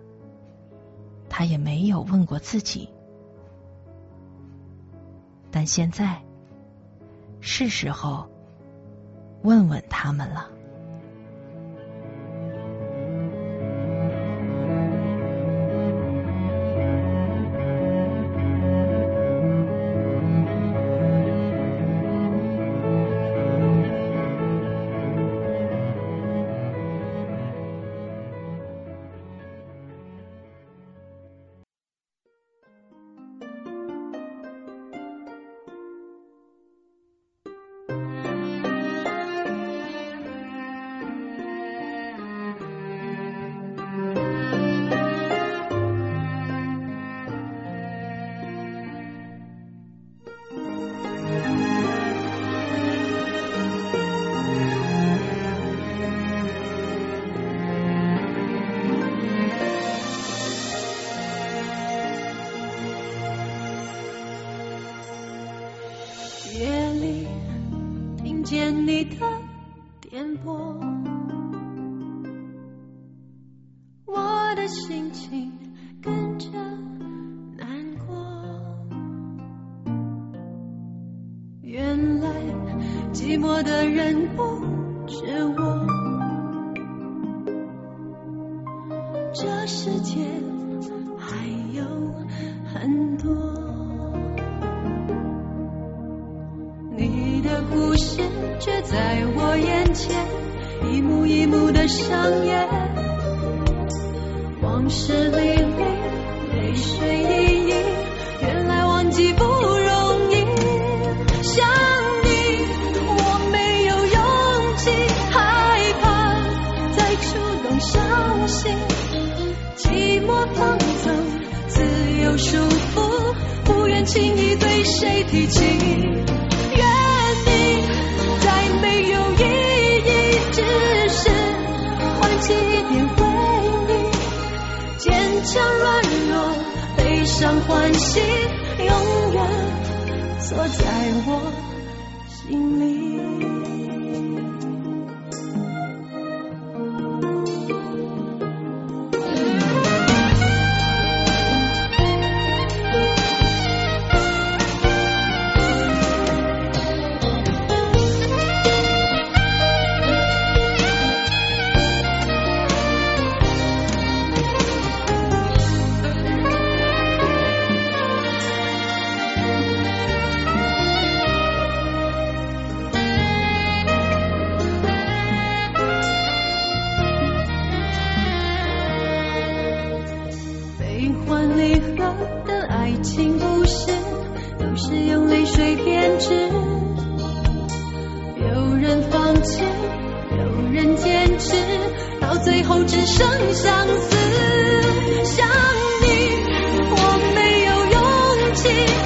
[1.29, 2.89] 他也没有问过自己。
[5.49, 6.21] 但现在
[7.39, 8.27] 是时候
[9.43, 10.51] 问问他们了。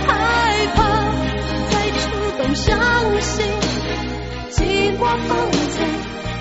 [0.07, 0.79] 害怕
[1.69, 2.01] 再触
[2.37, 2.67] 动伤
[3.21, 3.45] 心，
[4.51, 5.77] 寂寞放在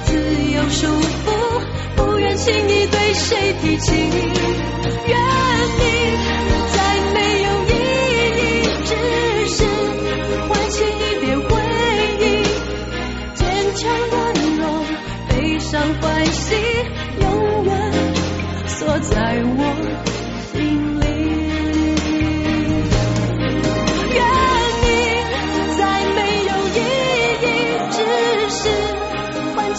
[0.04, 0.08] 自
[0.52, 0.86] 由束
[1.24, 1.26] 缚，
[1.96, 3.92] 不愿轻易对谁提起。
[5.06, 5.18] 愿
[5.78, 5.82] 你
[6.72, 6.76] 再
[7.14, 7.70] 没有意
[8.38, 8.90] 义，只
[9.48, 9.58] 是
[10.48, 11.50] 唤起一点回
[12.20, 12.22] 忆，
[13.34, 14.14] 坚强软
[14.56, 14.62] 弱，
[15.28, 16.54] 悲伤欢喜，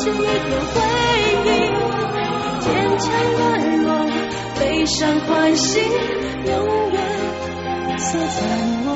[0.04, 0.82] 是一个回
[1.45, 1.47] 忆，
[2.60, 3.06] 坚强
[3.38, 3.39] 软
[3.84, 3.88] 弱，
[4.60, 4.97] 悲伤
[5.28, 6.52] 欢喜，永
[6.91, 6.97] 远
[7.99, 8.41] 锁在
[8.84, 8.88] 我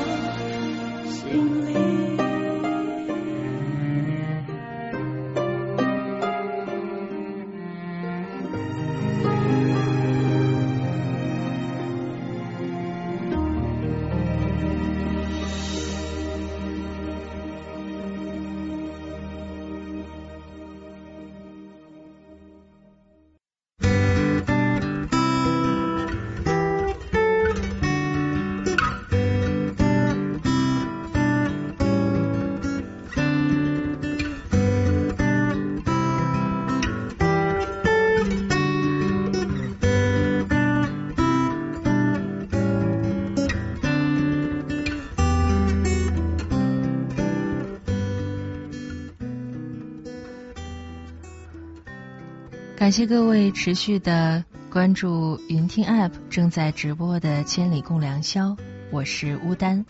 [52.86, 58.50] 感谢各位持续的关注云听 App 正在直播的《千里共良宵》，
[58.92, 59.84] 我是乌丹。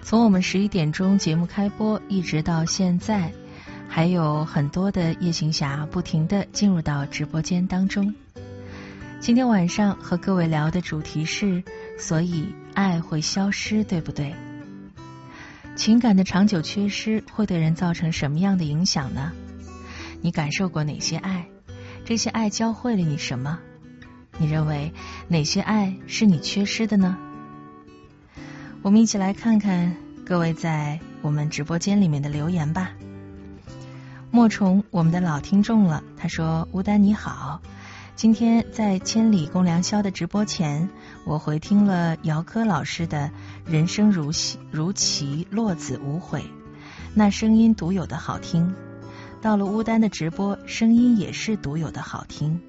[0.00, 3.32] 从我们十一点钟节目开播一直到现在，
[3.88, 8.14] 还有很多的夜行侠不停的进入到直播间当中。
[9.18, 11.64] 今天晚上和各位聊的主题是：
[11.98, 14.32] 所以爱会消失，对不对？
[15.74, 19.32] 情感的长久缺失会对人造成什么样的影响呢？
[20.20, 21.44] 你感受过哪些爱？
[22.08, 23.58] 这些爱教会了你什么？
[24.38, 24.94] 你认为
[25.28, 27.18] 哪些爱是你缺失的呢？
[28.80, 29.94] 我们一起来看看
[30.24, 32.92] 各位在我们直播间里面的留言吧。
[34.30, 37.60] 莫虫，我们的老听众了，他说：“吴丹你好，
[38.16, 40.88] 今天在千里共良宵的直播前，
[41.26, 43.30] 我回听了姚科老师的
[43.70, 46.40] 《人生如戏如棋，落子无悔》，
[47.12, 48.74] 那声音独有的好听。”
[49.40, 52.60] 到了乌丹的直播，声音也是独有的好听，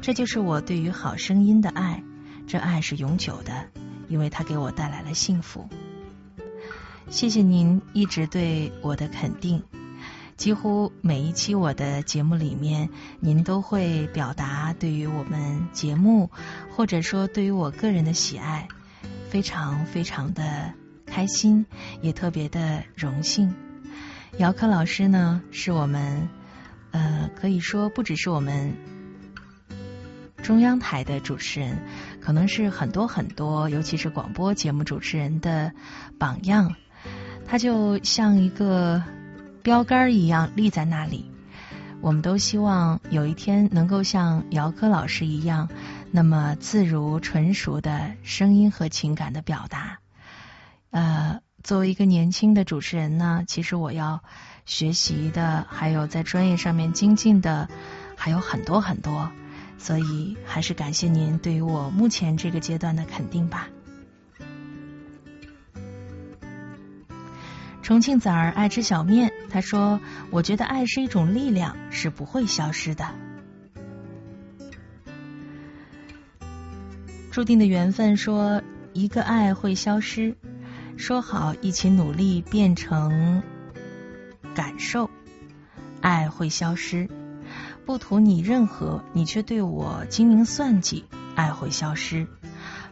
[0.00, 2.02] 这就是我对于好声音的爱。
[2.46, 3.68] 这爱是永久的，
[4.08, 5.68] 因为它给我带来了幸福。
[7.08, 9.62] 谢谢您一直对我的肯定，
[10.36, 12.90] 几乎每一期我的节目里面，
[13.20, 16.30] 您都会表达对于我们节目
[16.70, 18.68] 或者说对于我个人的喜爱，
[19.30, 20.74] 非常非常的
[21.06, 21.64] 开心，
[22.02, 23.54] 也特别的荣幸。
[24.38, 26.28] 姚科老师呢，是我们
[26.90, 28.74] 呃，可以说不只是我们
[30.42, 31.76] 中央台的主持人，
[32.18, 35.72] 可能是很多很多，尤其是广播节目主持人的
[36.18, 36.74] 榜样。
[37.46, 39.02] 他就像一个
[39.62, 41.30] 标杆一样立在那里。
[42.00, 45.68] 我们都希望有一天能够像姚科老师一样，
[46.10, 49.98] 那么自如纯熟的声音和情感的表达。
[50.90, 51.40] 呃。
[51.62, 54.22] 作为一个年轻的主持人呢，其实我要
[54.66, 57.68] 学习的，还有在专业上面精进的，
[58.16, 59.30] 还有很多很多，
[59.78, 63.68] 所以还是感谢您对于我目前这个阶段的肯定吧。
[67.80, 70.00] 重庆崽儿爱吃小面，他说
[70.30, 73.08] ：“我觉得爱是一种力量，是不会消失的。
[77.30, 80.36] 注定的缘分说，一个爱会消失。”
[81.02, 83.42] 说好一起努力变成
[84.54, 85.10] 感受，
[86.00, 87.08] 爱会消失。
[87.84, 92.28] 不图你任何，你却对我精明算计，爱会消失。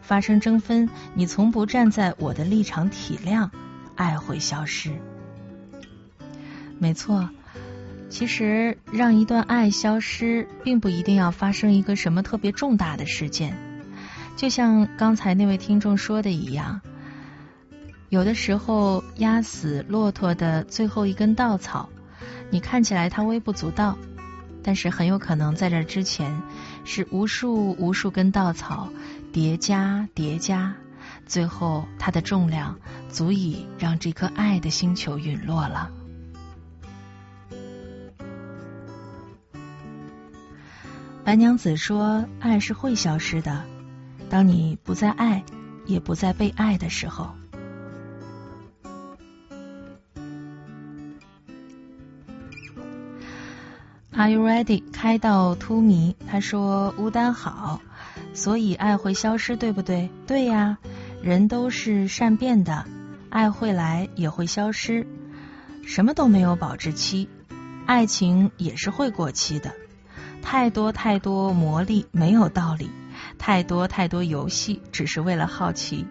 [0.01, 3.49] 发生争分，你从不站在我的立场体谅，
[3.95, 4.91] 爱会消失。
[6.79, 7.29] 没错，
[8.09, 13.57] 其实让一段爱消失，并不一定要发生一个什么特别重大的事件。
[14.35, 16.81] 就像刚才那位听众说的一样。
[18.11, 21.87] 有的时候，压死骆驼的最后一根稻草，
[22.49, 23.97] 你看起来它微不足道，
[24.61, 26.41] 但是很有可能在这之前
[26.83, 28.89] 是无数无数根稻草
[29.31, 30.75] 叠加叠加，
[31.25, 35.89] 最后它的重量足以让这颗爱的星球陨落了。
[41.23, 43.63] 白娘子说：“爱是会消失的，
[44.29, 45.45] 当你不再爱，
[45.85, 47.33] 也不再被爱的时候。”
[54.13, 54.83] Are you ready？
[54.91, 57.81] 开到突迷，他说乌丹好，
[58.33, 60.09] 所以爱会消失，对不对？
[60.27, 60.77] 对呀，
[61.21, 62.85] 人都是善变的，
[63.29, 65.07] 爱会来也会消失，
[65.85, 67.29] 什么都没有保质期，
[67.85, 69.73] 爱情也是会过期的。
[70.41, 72.89] 太多太多魔力没有道理，
[73.37, 76.05] 太多太多游戏只是为了好奇，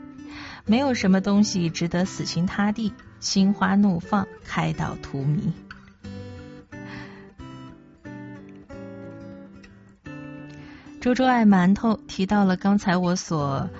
[0.64, 5.52] 没有什么东西值得死心塌地，心花怒放，开到荼蘼。
[11.00, 13.70] 周周爱馒头提到了刚才我所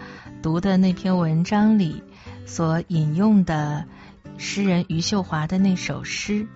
[0.43, 2.03] 读的那篇文章里
[2.47, 3.85] 所引用的
[4.39, 6.49] 诗人余秀华的那首诗。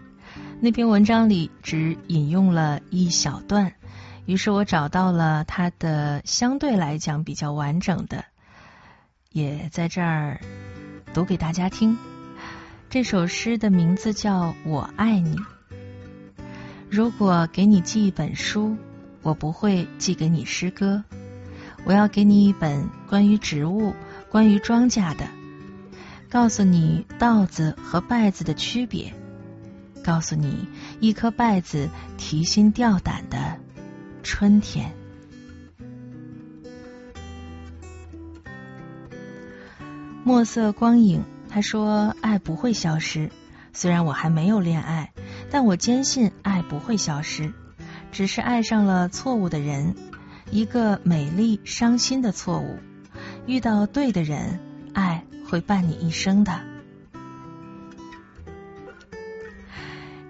[0.60, 3.74] 那篇文章里只引用了一小段，
[4.24, 8.24] 于是我找到了它的相对来讲比较完整的，
[9.32, 10.40] 也在这儿
[11.12, 11.98] 读给大家听。
[12.88, 15.36] 这首诗的名字叫《我爱你》。
[16.88, 18.74] 如果给你寄一本书。
[19.24, 21.02] 我不会寄给你诗歌，
[21.84, 23.94] 我要给你一本关于植物、
[24.30, 25.26] 关于庄稼的，
[26.28, 29.14] 告诉你稻子和稗子的区别，
[30.04, 30.68] 告诉你
[31.00, 33.58] 一颗稗子提心吊胆的
[34.22, 34.92] 春天。
[40.22, 43.30] 墨色光影，他说爱不会消失，
[43.72, 45.12] 虽然我还没有恋爱，
[45.50, 47.54] 但我坚信爱不会消失。
[48.14, 49.96] 只是爱上了错误的人，
[50.52, 52.78] 一个美丽伤心的错误。
[53.44, 54.60] 遇到对的人，
[54.92, 56.60] 爱会伴你一生的。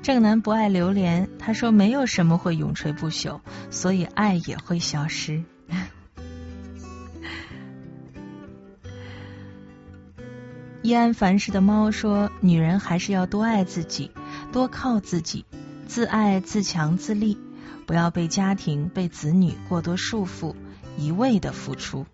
[0.00, 5.44] 正南不爱榴莲，他说没有什么会永垂不朽，所以爱也会消失。
[10.80, 14.10] 易安凡世的猫说，女人还是要多爱自己，
[14.52, 15.44] 多靠自己，
[15.86, 17.36] 自爱自强自立。
[17.86, 20.54] 不要被家庭、被子女过多束缚，
[20.96, 22.06] 一味的付出。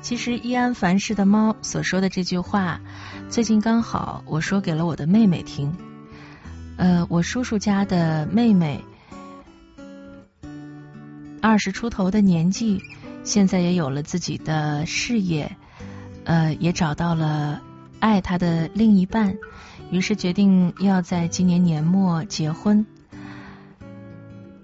[0.00, 2.80] 其实，易安凡世的猫所说的这句话，
[3.30, 5.74] 最近刚好我说给了我的妹妹听。
[6.76, 8.84] 呃，我叔叔家的妹妹，
[11.40, 12.82] 二十出头的年纪，
[13.22, 15.56] 现在也有了自己的事业，
[16.24, 17.62] 呃，也找到了
[17.98, 19.38] 爱她的另一半。
[19.94, 22.84] 于是决定要在今年年末结婚，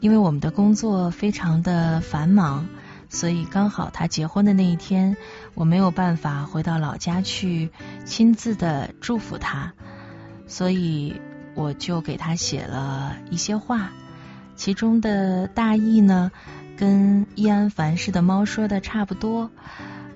[0.01, 2.67] 因为我们的工作非常的繁忙，
[3.09, 5.17] 所以刚好他结婚的那一天，
[5.55, 7.71] 我没有办法回到老家去
[8.05, 9.73] 亲自的祝福他，
[10.49, 11.21] 所以
[11.55, 13.93] 我就给他写了一些话，
[14.57, 16.33] 其中的大意呢，
[16.77, 19.53] 跟易安凡世的猫说的差不多，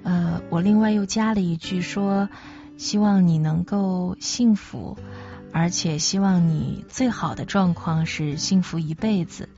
[0.03, 2.29] 呃，我另外又加了一句说。
[2.77, 4.99] 希望你能够幸福，
[5.53, 9.49] 而且希望你最好的状况是幸福一辈子。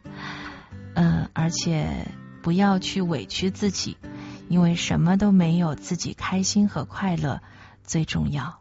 [0.94, 2.08] 嗯，而且
[2.42, 3.96] 不要去委屈自己，
[4.48, 7.40] 因为什么都没有自己开心和快乐
[7.84, 8.60] 最重要。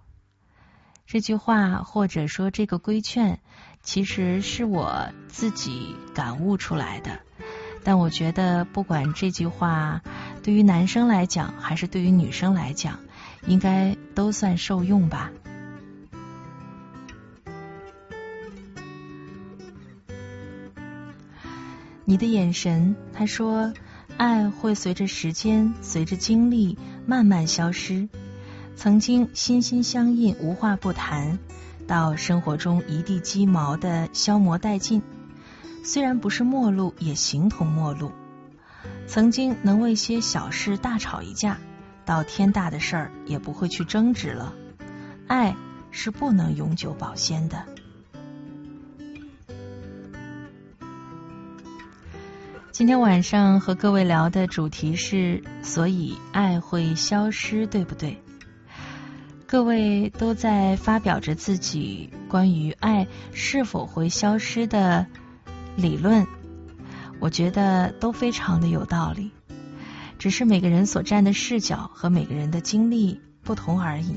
[1.06, 3.40] 这句话或者说这个规劝，
[3.84, 7.20] 其实是我自己感悟出来的。
[7.84, 10.02] 但我觉得，不管这句话
[10.42, 13.00] 对于男生来讲，还是对于女生来讲。
[13.48, 15.32] 应该都算受用吧。
[22.08, 23.74] 你的眼神，他说，
[24.18, 26.78] 爱会随着时间、随着经历
[27.08, 28.08] 慢慢消失。
[28.76, 31.40] 曾经心心相印、无话不谈，
[31.88, 35.02] 到生活中一地鸡毛的消磨殆尽。
[35.84, 38.12] 虽然不是陌路，也形同陌路。
[39.08, 41.58] 曾经能为些小事大吵一架。
[42.06, 44.54] 到天大的事儿也不会去争执了，
[45.28, 45.56] 爱
[45.92, 47.66] 是不能永久保鲜的。
[52.72, 58.22] 今天晚上和各位聊的主题是，所以爱会消失，对不对？
[59.48, 65.06] 各位都在发表着自己关于爱是否会消失的
[65.78, 66.28] 理论，
[67.20, 69.32] 我觉得都非常的有道理。
[70.26, 74.16] 只是每个人所站的视角和每个人的经历不同而已。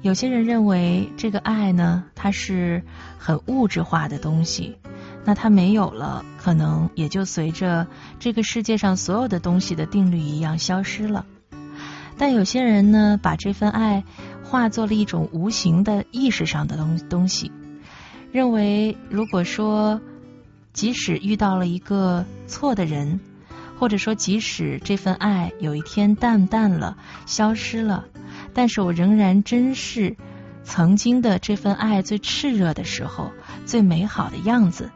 [0.00, 2.82] 有些人认为这个爱呢，它是
[3.18, 4.78] 很物质化的东西，
[5.22, 7.86] 那它没有了，可能也就随着
[8.18, 11.26] 这个世界上所有的东西的定律一样消失了。
[12.16, 14.02] 但有些人呢，把这份爱
[14.44, 17.52] 化作了一种无形的意识上的东东西，
[18.32, 20.00] 认为如果说
[20.72, 23.20] 即使遇到了一个错的人，
[23.78, 26.96] 或者说即使这份爱有一天淡淡了、
[27.26, 28.06] 消失了，
[28.54, 30.16] 但是我仍然珍视
[30.64, 33.32] 曾经的这份爱最炽热的时候、
[33.64, 34.90] 最美好的样子。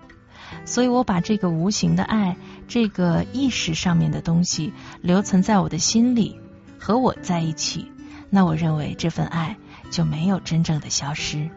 [0.65, 6.41] 所以我把这个无形的爱、这个意识上面的东西留存在我的心里。
[6.79, 7.93] 和我在一起，
[8.31, 9.59] 那我认为这份爱
[9.91, 11.51] 就没有真正的消失。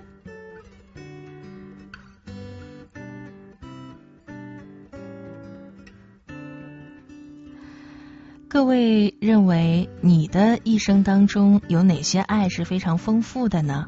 [8.53, 13.87] 各位认为你的一生当中有哪些爱是非常丰富的呢？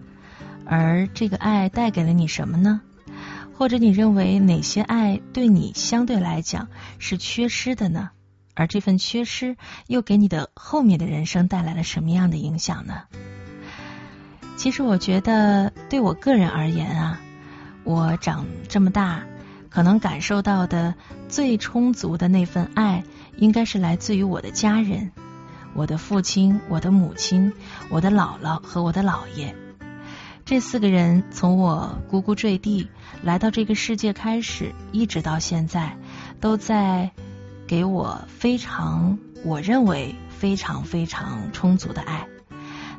[0.65, 2.81] 而这个爱带给了你什么呢？
[3.53, 8.09] 或者你认为哪些爱对你相对来讲是缺失的呢？
[8.55, 9.55] 而这份缺失
[9.85, 13.03] 又给你的后面的人生带来了什么样的影响呢？
[14.57, 17.21] 其实我觉得，对我个人而言啊，
[17.83, 19.25] 我长这么大，
[19.69, 20.95] 可能感受到的
[21.29, 23.03] 最充足的那份爱，
[23.37, 25.11] 应该是来自于我的家人，
[25.73, 27.53] 我的父亲、我的母亲、
[27.89, 29.55] 我的姥姥和我的姥爷。
[30.45, 32.89] 这四个人从我呱呱坠地
[33.23, 35.97] 来到这个世界开始，一直到现在，
[36.39, 37.11] 都在。
[37.67, 42.27] 给我非常，我认为非常非常充足的爱。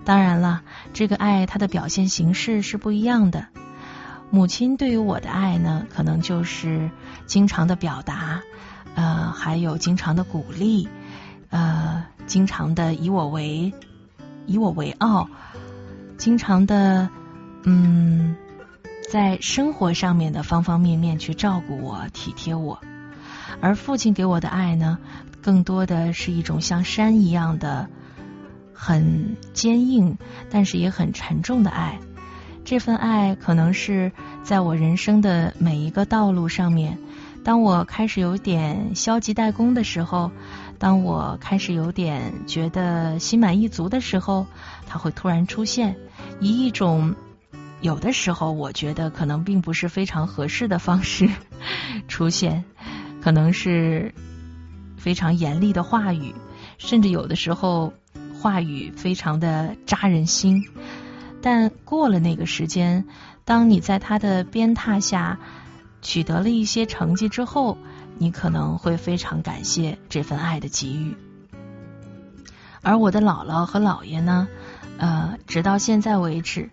[0.05, 0.63] 当然了，
[0.93, 3.47] 这个爱它的表现形式是不一样的。
[4.29, 6.91] 母亲对于我的爱呢，可能就是
[7.27, 8.43] 经常的表达，
[8.97, 10.89] 呃，还有经常的鼓励，
[11.51, 13.73] 呃，经常的以我为
[14.47, 15.29] 以我为傲，
[16.17, 17.09] 经常的
[17.63, 18.35] 嗯，
[19.13, 22.81] 在生活上面的方方面面去照顾我、体贴我。
[23.61, 24.99] 而父亲给我的爱呢，
[25.41, 27.89] 更多的是一种像山一样的
[28.73, 30.19] 很坚硬，
[30.51, 31.99] 但是也很沉重的爱。
[32.65, 34.11] 这份爱可能是
[34.43, 36.99] 在我人生的每一个道路上面，
[37.47, 40.33] 当我开始有点消极怠工的时候，
[40.81, 44.49] 当我开始有点觉得心满意足的时候，
[44.89, 45.95] 它会突然出现，
[46.41, 47.15] 以一种
[47.81, 51.31] 有的时候我觉得可能并不是非常合适的方式
[52.09, 52.65] 出现。
[53.23, 54.13] 可能是
[54.97, 56.35] 非常严厉的话语，
[56.79, 57.93] 甚至有的时候
[58.41, 60.65] 话语非常的扎人心。
[61.41, 63.05] 但过了那个时间，
[63.45, 65.39] 当你在他的鞭挞下
[66.07, 67.77] 取得了一些成绩之后，
[68.17, 71.17] 你可能会非常感谢这份爱的给予。
[72.83, 74.47] 而我的姥姥和姥爷呢，
[74.99, 76.71] 呃，直到现在为止，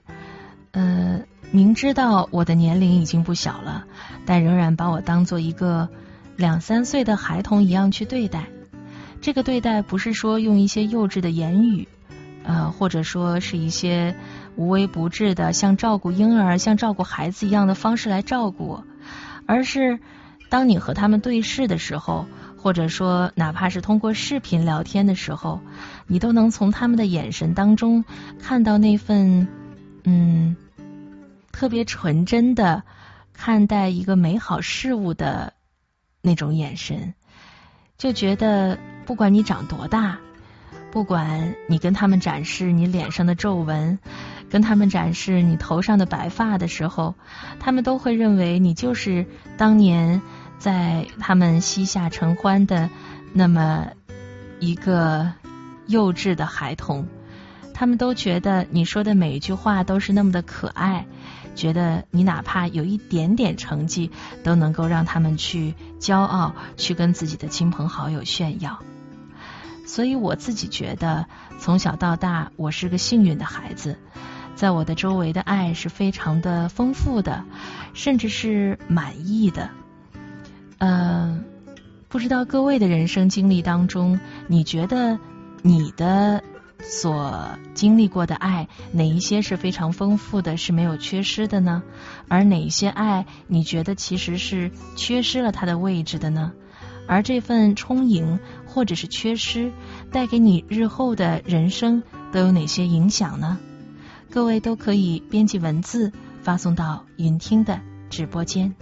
[0.72, 3.86] 呃，明知道我的年龄已经不小了，
[4.28, 5.90] 但仍然把我当做一个。
[6.36, 8.48] 两三岁的孩童一样去对待，
[9.22, 11.88] 这个对待不是说用一些幼稚的言语，
[12.44, 14.16] 呃，或者说是一些
[14.56, 18.84] 无微不至的像照顾婴儿、像照顾孩子一样的方式来照顾我，
[19.46, 20.00] 而是
[20.50, 22.26] 当你和他们对视的时候，
[22.58, 25.62] 或者说哪怕是通过视频聊天的时候，
[26.08, 28.06] 你都能从他们的眼神当中
[28.40, 29.48] 看到那份
[30.04, 30.56] 嗯
[31.52, 32.84] 特别纯真的
[33.34, 35.54] 看待一个美好事物的。
[36.26, 37.16] 那种眼神，
[37.98, 40.20] 就觉得不管你长多大，
[40.90, 44.00] 不管你跟他们展示你脸上的皱纹，
[44.54, 47.16] 跟他们展示你头上的白发的时候，
[47.60, 49.26] 他们都会认为你就是
[49.58, 50.22] 当年
[50.60, 52.92] 在他们膝下承欢的
[53.34, 53.88] 那么
[54.60, 55.34] 一个
[55.88, 57.08] 幼稚的孩童。
[57.74, 61.08] 他们都觉得你说的每一句话都是那么的可爱。
[61.56, 64.12] 觉得你哪怕有一点点成绩，
[64.44, 68.80] 都能够让他们去骄傲，去跟自己的亲朋好友炫耀。
[69.88, 71.26] 所以我自己觉得，
[71.60, 73.98] 从小到大，我是个幸运的孩子，
[74.56, 77.44] 在我的周围的爱是非常的丰富的，
[77.94, 79.70] 甚至是满意的。
[80.78, 81.44] 嗯，
[82.10, 85.20] 不知道各位的人生经历当中，你觉得
[85.62, 86.44] 你的？
[86.86, 91.82] 所经历过的爱，哪一些是非常丰富的，是没有缺失的呢？
[92.28, 96.52] 而哪一些爱，你觉得其实是缺失了它的位置的呢？
[97.08, 99.72] 而这份充盈或者是缺失，
[100.12, 103.60] 带给你日后的人生都有哪些影响呢？
[104.34, 106.12] 各位都可以编辑文字
[106.42, 107.80] 发送到云听的
[108.10, 108.74] 直播间。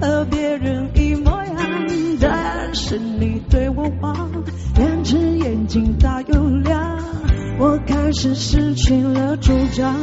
[0.00, 1.56] 和别人一模样。
[2.20, 4.30] 但是你对我望，
[4.76, 6.98] 两只眼睛大又亮，
[7.58, 9.94] 我开始失去了主张。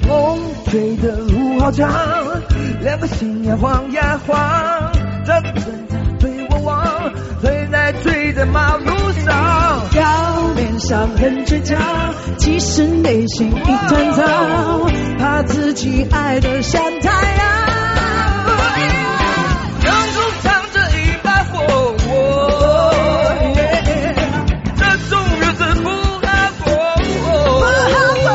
[0.00, 1.88] 风吹的路好长，
[2.82, 4.92] 两个心呀晃呀晃，
[5.24, 5.54] 这人
[5.88, 8.81] 在对我望，追在追在马路上。
[8.81, 8.81] 表面
[10.92, 11.80] 上很倔强，
[12.36, 14.22] 其实内心一团糟，
[15.18, 17.46] 怕自己爱得像太阳。
[19.86, 22.04] 阳中藏着一把火，
[24.76, 26.28] 这种日子不好
[26.60, 26.68] 过
[27.00, 28.26] 不好过。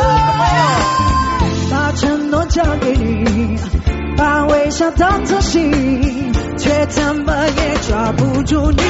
[1.69, 3.55] 把承诺交给你，
[4.17, 8.81] 把微笑当作信，却怎么也抓不住你。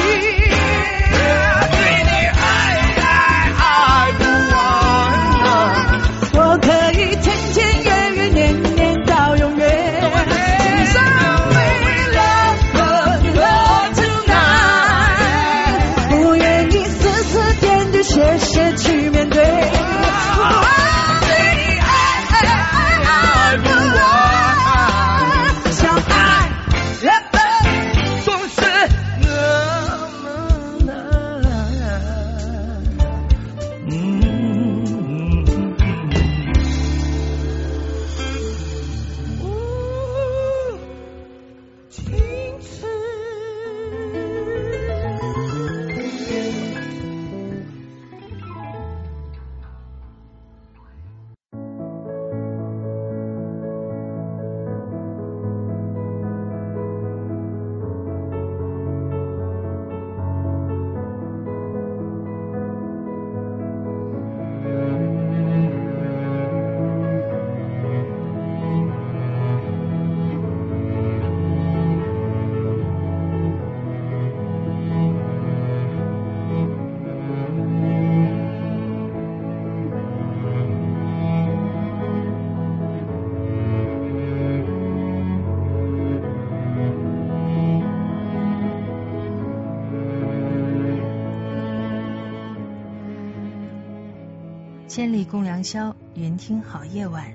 [94.98, 97.32] 千里共良宵，云听好夜晚。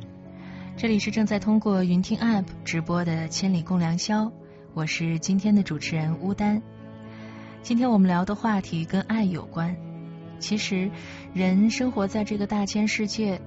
[0.75, 4.25] 这里是正在通过云听 App 直播的《千里共良宵》，
[4.73, 6.61] 我是今天的主持人乌丹。
[7.61, 9.77] 今天我们聊的话题跟爱有关。
[10.39, 10.91] 其实，
[11.33, 13.39] 人生活在这个大千世界，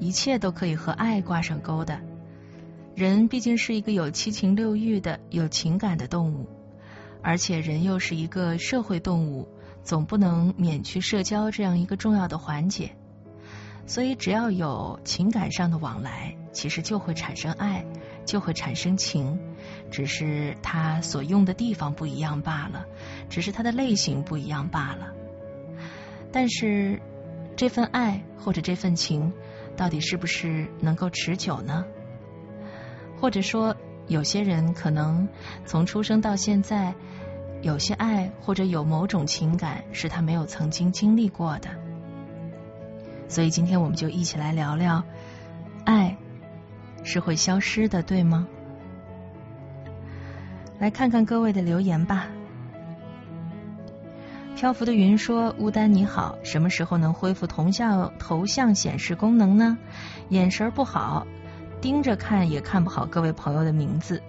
[0.00, 2.00] 一切都可以和爱挂上钩的。
[2.96, 6.48] 人毕竟是一个有七情六欲的、有情感的动物，
[7.22, 9.46] 而且人又是一个社会动物，
[9.84, 12.90] 总不能免去社交这样一个重要的环节。
[13.86, 17.84] 所以，只要有情感上的往来，其实就会产生爱，
[18.24, 19.38] 就会产生情，
[19.90, 22.86] 只是他所用的地方不一样罢了，
[23.28, 25.12] 只是他的类型不一样罢了。
[26.30, 27.02] 但是，
[27.56, 29.32] 这份爱或者这份情，
[29.76, 31.84] 到底是不是能够持久呢？
[33.20, 33.76] 或者说，
[34.06, 35.28] 有些人可能
[35.66, 36.94] 从出生到现在，
[37.60, 41.81] 有些爱或者有某种情感是他没有曾经经历过的。
[43.32, 45.02] 所以今天我们就一起来聊聊，
[45.86, 46.18] 爱
[47.02, 48.46] 是会消失的，对吗？
[50.78, 52.28] 来看看各位的留言吧。
[54.54, 59.78] 漂浮的云说：“乌丹你好，什么时候能恢复头像头像显示功能呢？
[60.28, 61.26] 眼神不好，
[61.80, 64.22] 盯着看也看不好各位朋友的名字，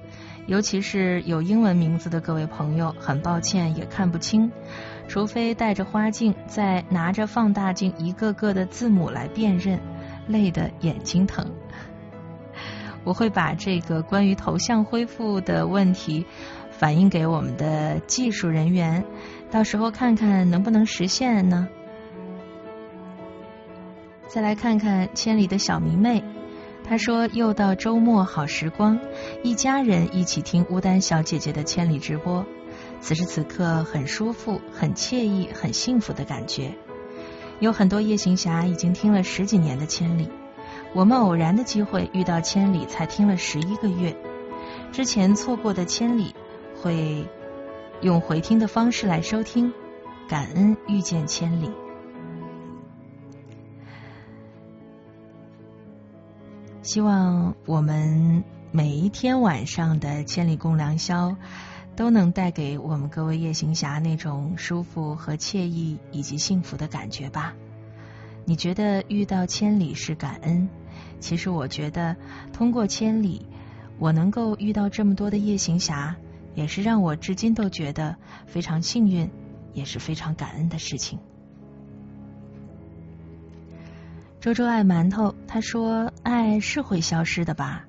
[0.47, 4.51] 尤其是有英文名字的各位朋友，很抱歉也看不清。”
[5.05, 9.79] 除非带着花镜，再拿着放大镜一个个的字母来辨认，
[10.27, 11.45] 累得眼睛疼。
[13.03, 16.25] 我会把这个关于头像恢复的问题
[16.71, 19.03] 反映给我们的技术人员，
[19.51, 21.67] 到时候看看能不能实现呢？
[24.27, 26.23] 再来看看千里的小迷妹，
[26.93, 28.99] 他说又到周末好时光，
[29.41, 32.45] 一家人一起听乌丹小姐姐的千里直播。
[33.01, 36.71] 此时此刻很舒服、很惬意、很幸福的感觉。
[37.59, 40.29] 有很多夜行侠已经听了十几年的千里，
[40.93, 44.15] 我们偶然的机会遇到千里，才听了十一个月。
[44.91, 46.35] 之前错过的千里，
[46.79, 47.27] 会
[48.01, 49.73] 用回听的方式来收听。
[50.29, 51.71] 感恩遇见千里。
[56.83, 61.37] 希望我们每一天晚上的千里共良宵，
[61.95, 67.53] 都能带给我们各位夜行侠那种舒服和惬意以及幸福的感觉吧。
[68.43, 70.67] 你觉得遇到千里是感恩？
[71.21, 72.17] 其实我觉得，
[72.51, 73.45] 通过千里，
[73.97, 76.17] 我能够遇到这么多的夜行侠，
[76.53, 79.31] 也是让我至今都觉得非常幸运，
[79.71, 81.17] 也是非常感恩的事情。
[84.43, 87.85] 周周爱馒头，他说：“爱是会消失的吧？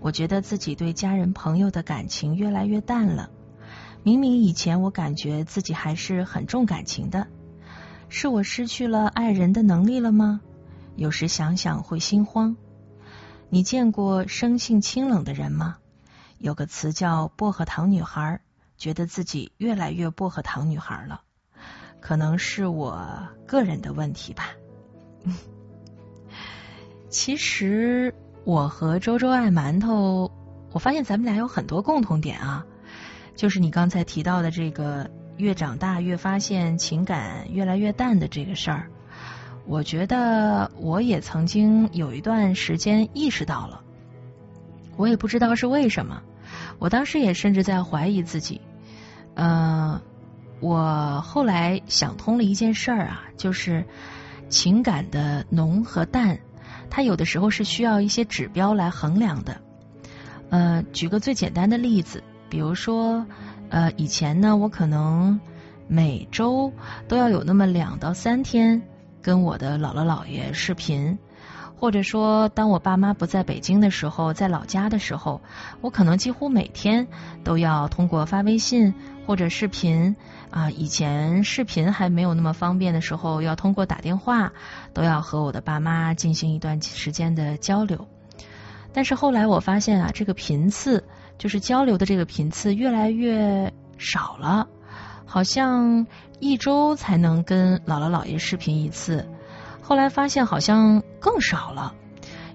[0.00, 3.30] 我觉得自己对家人朋友的感情越来越淡了。
[4.02, 7.26] 明明以前我感觉自己还是很重感情的，
[8.10, 10.42] 是我失去了爱人的能力了吗？
[10.94, 12.54] 有时想想会心慌。
[13.48, 15.78] 你见过生性清冷的人吗？
[16.36, 18.42] 有个词叫薄荷糖女孩，
[18.76, 21.22] 觉得自己越来越薄荷糖女孩了，
[21.98, 24.50] 可能是我个人的问题吧。”
[27.08, 30.30] 其实我和周周爱馒头，
[30.72, 32.66] 我发现咱们俩有很多共同点啊，
[33.34, 38.90] 就是你刚才提到的这个越长大越发现情感越来越淡的这个事儿，
[39.66, 43.80] 我觉得我也曾经有一段时间意识到了，
[44.96, 46.22] 我也不知道是为什么，
[46.78, 48.60] 我当时也甚至在怀疑自己，
[49.34, 49.98] 嗯，
[50.60, 53.86] 我后来想通了一件事儿啊，就是
[54.50, 56.38] 情感的浓和淡。
[56.90, 59.60] 它有的时候是需要一些指标来衡量的。
[60.50, 63.26] 呃，举个最简单的例子，比如说，
[63.68, 65.40] 呃，以前呢，我可能
[65.86, 66.72] 每周
[67.06, 68.82] 都要有那么两到三天
[69.20, 71.18] 跟我的姥姥姥爷视频，
[71.76, 75.42] 或者说，当我爸妈不在北京的时候，在老家的时候，
[75.82, 77.08] 我可能几乎每天
[77.44, 78.94] 都要通过发微信
[79.26, 80.16] 或者视频。
[80.50, 84.52] 啊，以前视频还没有那么方便的时候，要通过打电话，
[84.94, 88.08] 都要和我的爸妈进行一段时间的交流。
[88.92, 91.04] 但是后来我发现啊，这个频次，
[91.36, 94.66] 就是交流的这个频次越来越少了，
[95.26, 96.06] 好像
[96.40, 99.28] 一周才能跟姥姥姥爷视频一次。
[99.82, 101.94] 后来发现好像更少了，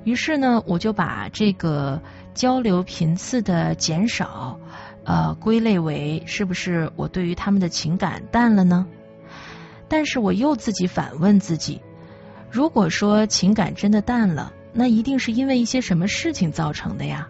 [0.04, 2.02] 于是呢，我就把这个
[2.34, 4.60] 交流频次的减少。
[5.06, 8.86] 呃，归类为是不是我对于他们的情感淡了呢？
[9.88, 11.82] 但是我又自己反问自己，
[12.50, 17.28] 如果说情感真的淡了，那一定是因为一些什么事情造成的呀？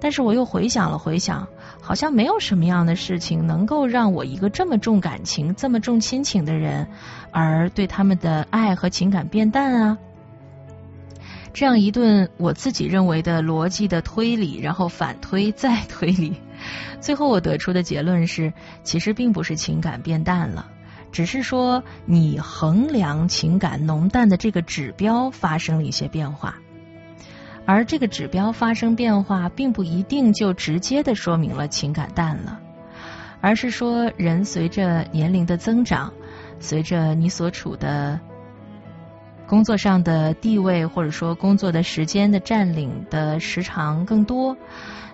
[0.00, 1.46] 但是我又回想了回想，
[1.80, 6.88] 好像没有什么样的事情能够让我一个这么重感情、这么重亲情的人，
[7.30, 9.98] 而对他们的爱和情感变淡啊？
[11.52, 16.34] 这样一顿我自己认为的逻辑的推理，然后反推再推理。
[17.00, 18.52] 最后我得出的结论是，
[18.82, 20.70] 其实并不是情感变淡了，
[21.10, 26.56] 只是说你衡量情感浓淡的这个指标发生了一些变化，
[27.66, 32.60] 而这个指标发生变化，并不一定就直接的说明了情感淡了，
[33.40, 36.12] 而是说人随着年龄的增长，
[36.60, 38.20] 随着你所处的
[39.46, 44.56] 工作上的地位，或者说工作的时间的占领的时长更多。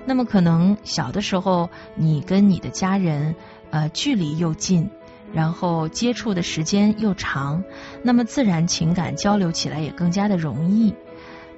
[0.04, 3.34] 那么可能小的时候，你跟你的家人
[3.70, 4.90] 呃距离又近，
[5.32, 7.62] 然后接触的时间又长，
[8.02, 10.94] 那么自然情感交流起来也更加的容易。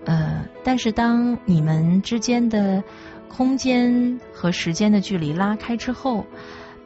[0.04, 2.82] 呃，但是当你们之间的
[3.28, 6.26] 空间和时间的距离拉开之后，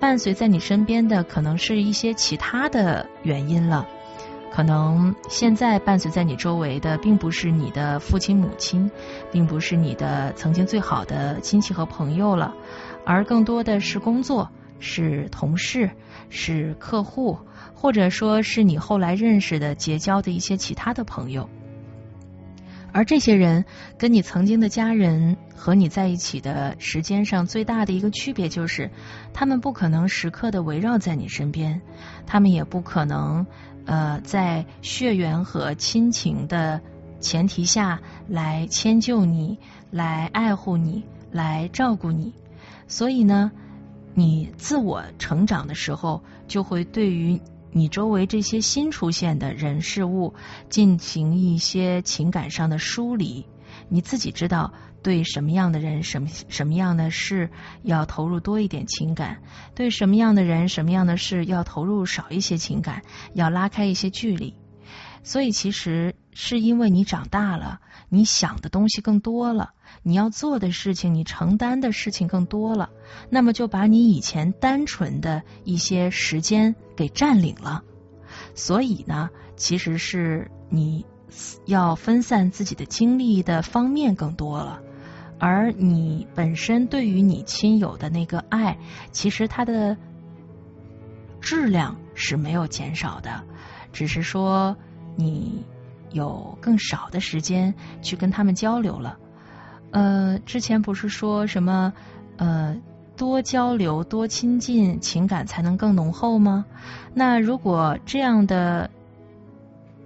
[0.00, 3.88] 伴随在你身边的可能是一些其他的原因了。
[4.54, 8.88] 可能现在伴随在你周围的，并不是你的父亲母亲，
[9.32, 12.54] 并不是你的曾经最好的亲戚和朋友了，
[13.04, 14.48] 而更多的是工作、
[14.78, 15.90] 是同事、
[16.28, 17.36] 是客户，
[17.74, 21.50] 或者说是你后来认识的、结交的一些其他的朋友。
[22.92, 23.64] 而这些人
[23.98, 28.88] 跟你曾经的家人和你在一起的时间上最大的一个区别，就是
[29.32, 31.82] 他们不可能时刻的围绕在你身边，
[32.24, 33.44] 他们也不可能。
[33.86, 36.80] 呃，在血缘和亲情的
[37.20, 39.58] 前提下来迁就你，
[39.90, 42.32] 来爱护你，来照顾你，
[42.88, 43.52] 所以呢，
[44.14, 47.40] 你自我成长的时候，就会对于
[47.72, 50.34] 你周围这些新出现的人事物
[50.68, 53.46] 进行一些情感上的梳理，
[53.88, 54.72] 你自己知道。
[55.04, 57.50] 对什么样的人、什么什么样的事
[57.82, 59.42] 要投入多一点情感，
[59.74, 63.02] 对什么样的人、什么样的事要投入少一些情感，
[63.34, 64.54] 要拉开一些距离。
[65.22, 72.88] 所以，其实是因为你长大了，你想的东西更多了，你要做的事情、你承担的事情更多了，
[73.28, 77.82] 那么就把你以前单纯的一些时间给占领了。
[78.54, 81.04] 所以呢，其实是你。
[81.66, 84.80] 要分散自己的精力的方面更多了，
[85.46, 88.78] 而你本身对于你亲友的那个爱，
[89.12, 89.94] 其实它的
[91.38, 93.44] 质量是没有减少的，
[93.92, 94.74] 只是说
[95.16, 95.62] 你
[96.12, 99.18] 有更少的时间去跟他们交流了。
[99.90, 101.92] 呃，之前不是说什么
[102.38, 102.74] 呃
[103.14, 106.64] 多交流、多亲近，情感才能更浓厚吗？
[107.12, 108.88] 那如果这样的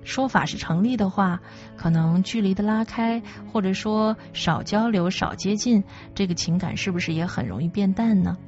[0.09, 1.39] 说法是成立的话，
[1.77, 5.85] 可能距离的拉开，或者说少交流、少接近，
[6.15, 8.39] 这个情感是不是也很容易变淡呢？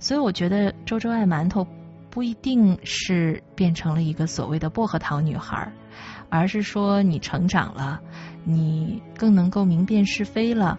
[0.00, 1.66] 所以我觉得周周爱馒头
[2.08, 5.70] 不一定是变成了一个所谓的薄荷糖女孩，
[6.30, 8.00] 而是说你成长了。
[8.42, 10.78] 你更能够明辨是非了，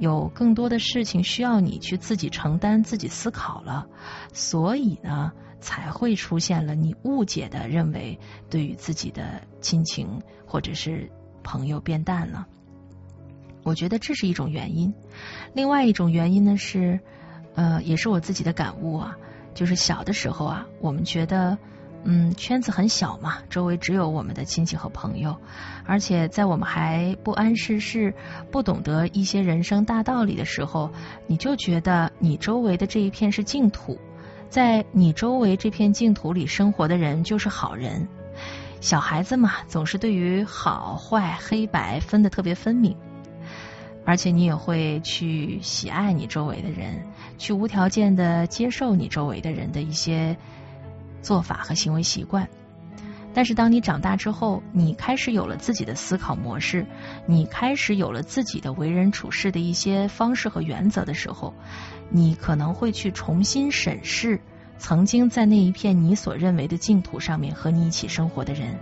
[0.00, 3.86] 有更多的事情需要你去自己承担、自己思考了，
[4.32, 5.30] 所以呢，
[5.60, 11.10] 才会出现了你误解的认为对于自己的亲情或者是
[11.42, 12.46] 朋友变淡了。
[13.62, 14.92] 我觉得这是一种原因。
[15.52, 16.98] 另外一种原因呢是，
[17.54, 19.16] 呃，也是我自己的感悟啊，
[19.54, 21.56] 就是小的时候啊，我们觉得。
[22.02, 25.36] 嗯，圈子很小嘛，周围只有我们的亲戚和朋友，
[25.84, 28.14] 而且在我们还不谙世事、
[28.50, 30.90] 不懂得一些人生大道理的时候，
[31.26, 34.00] 你就觉得你周围的这一片是净土，
[34.50, 38.06] 在你周围这片净土里生活的人就是好人。
[38.80, 42.94] 小孩子嘛，总是对于好坏、黑白分得特别分明，
[44.04, 47.02] 而且你也会去喜爱你周围的人，
[47.38, 50.36] 去无条件的接受你周围的人的一些。
[51.22, 52.48] 做法和行为习惯，
[53.32, 56.84] 但是当你长大之后，你开始有了自己的思考模式，
[57.26, 61.54] 你开始有了自己的为人处事的一些方式和原则的时候，
[62.10, 64.40] 你可能会去重新审视
[64.78, 68.76] 曾经在那一片你所认为的净土上面和你一起生活的人，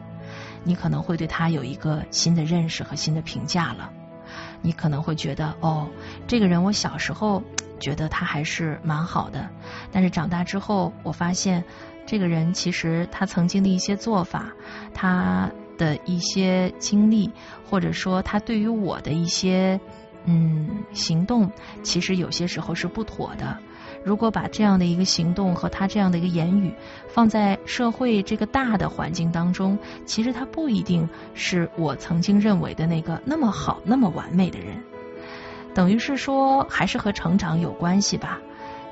[0.64, 3.90] 你可能会对他有一个新的认识和新的评价了。
[4.62, 5.88] 你可能会觉得，哦，
[6.26, 7.42] 这个人我小时候
[7.78, 9.50] 觉得他还是蛮好的，
[9.92, 11.64] 但是长大之后，我发现。
[12.08, 14.50] 这个人其实他曾经的一些做法，
[14.94, 17.30] 他的一些经历，
[17.68, 19.78] 或者说他对于我的一些
[20.24, 21.52] 嗯行动，
[21.82, 23.58] 其实有些时候是不妥的。
[24.02, 26.72] 如果把这样的一个行动和他这样的一个言语
[27.08, 34.82] 放在社会这个大的环境当中，其实他不一定是我曾经认为的那个那么好、那么完美的人。
[35.74, 38.40] 等于是说，还是和成长有关系吧。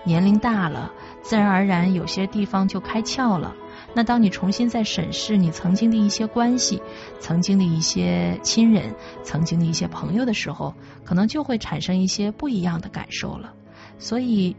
[0.05, 0.93] 年龄大了，
[1.27, 3.53] 自然而然有些地方就开窍了。
[3.95, 6.81] 那当你重新再审视你曾经的一些关系、
[7.19, 8.95] 曾经的一些亲人、
[9.25, 10.73] 曾经的一些朋友的时候，
[11.05, 13.53] 可能就会产生一些不一样的感受了。
[13.99, 14.55] 所以，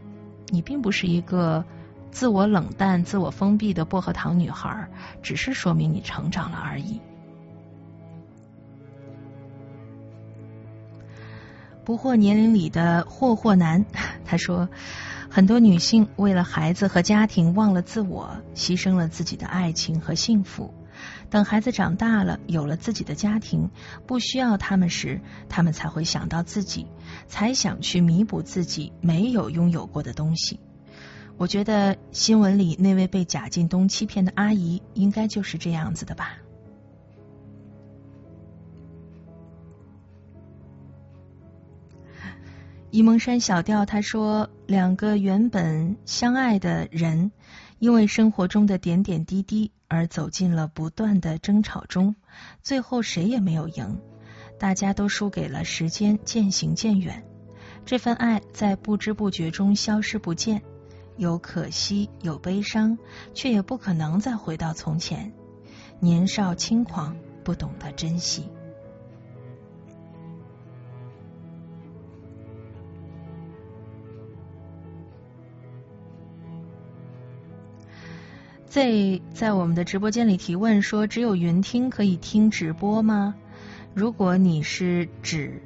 [0.48, 1.64] 你并不是一个
[2.10, 4.90] 自我冷淡、自我封闭的薄荷糖女孩，
[5.22, 7.00] 只是说明你成长了而已。
[11.82, 13.86] 不惑年龄里的霍霍男，
[14.26, 14.68] 他说。
[15.30, 20.72] 很多女性为了孩子和家庭忘了自我，牺牲了自己的爱情和幸福。
[21.30, 23.70] 等孩子长大了，有了自己的家庭，
[24.06, 26.86] 不需要他们时，他们才会想到自己，
[27.28, 30.58] 才想去弥补自己没有拥有过的东西。
[31.36, 36.38] 我觉得新闻里那位被贾进东欺骗的阿姨，应该就是这样子的吧。
[42.90, 47.32] 沂蒙山小调他说：“两个原本相爱的人，
[47.78, 52.16] 因为生活中的点点滴滴而走进了不断的争吵中，
[52.62, 54.00] 最后谁也没有赢，
[54.58, 57.22] 大家都输给了时间渐行渐远。
[57.84, 60.62] 这份爱在不知不觉中消失不见，
[61.18, 62.96] 有可惜，有悲伤，
[63.34, 65.30] 却也不可能再回到从前。
[66.00, 68.48] 年少轻狂，不懂得珍惜。”
[78.68, 83.34] 在在我们的直播间里提问说，只有云听可以听直播吗？
[83.94, 85.62] 如果你是只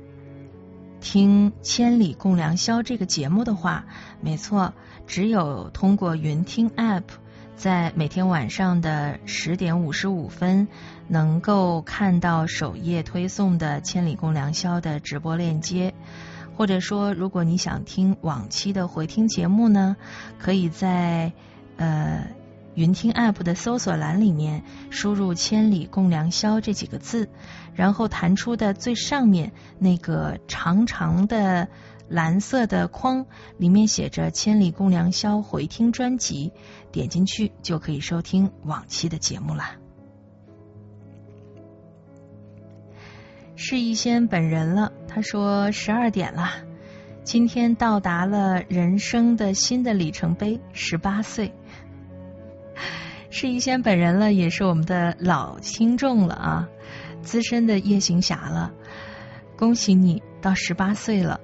[1.00, 3.84] 听《千里共良宵》这个节目的话，
[4.20, 4.72] 没错，
[5.06, 7.02] 只有通过云听 App，
[7.56, 10.68] 在每天晚上的十点五十五分，
[11.08, 15.92] 能够看到首页推送的《千里共良宵》的直播链接。
[16.56, 19.96] 或者说，如果你想听往期的回听节目呢，
[20.38, 21.32] 可以在
[21.76, 22.24] 呃。
[22.74, 27.28] 云听 App 的搜索栏里面输入“千里共良宵”这几个字，
[27.74, 31.68] 然后弹出的最上面那个长长的
[32.08, 33.26] 蓝色的框，
[33.58, 36.52] 里面写着“千里共良宵”回听专辑，
[36.90, 39.64] 点进去就可以收听往期的节目了。
[43.54, 46.48] 是逸仙本人了，他说十二点了，
[47.22, 51.52] 今天到达了人生的新的里程碑，十八岁。
[53.30, 56.68] 是逸仙本人了，也是我们的老听众了啊，
[57.22, 58.72] 资深的夜行侠了，
[59.56, 61.40] 恭喜你到十八岁了，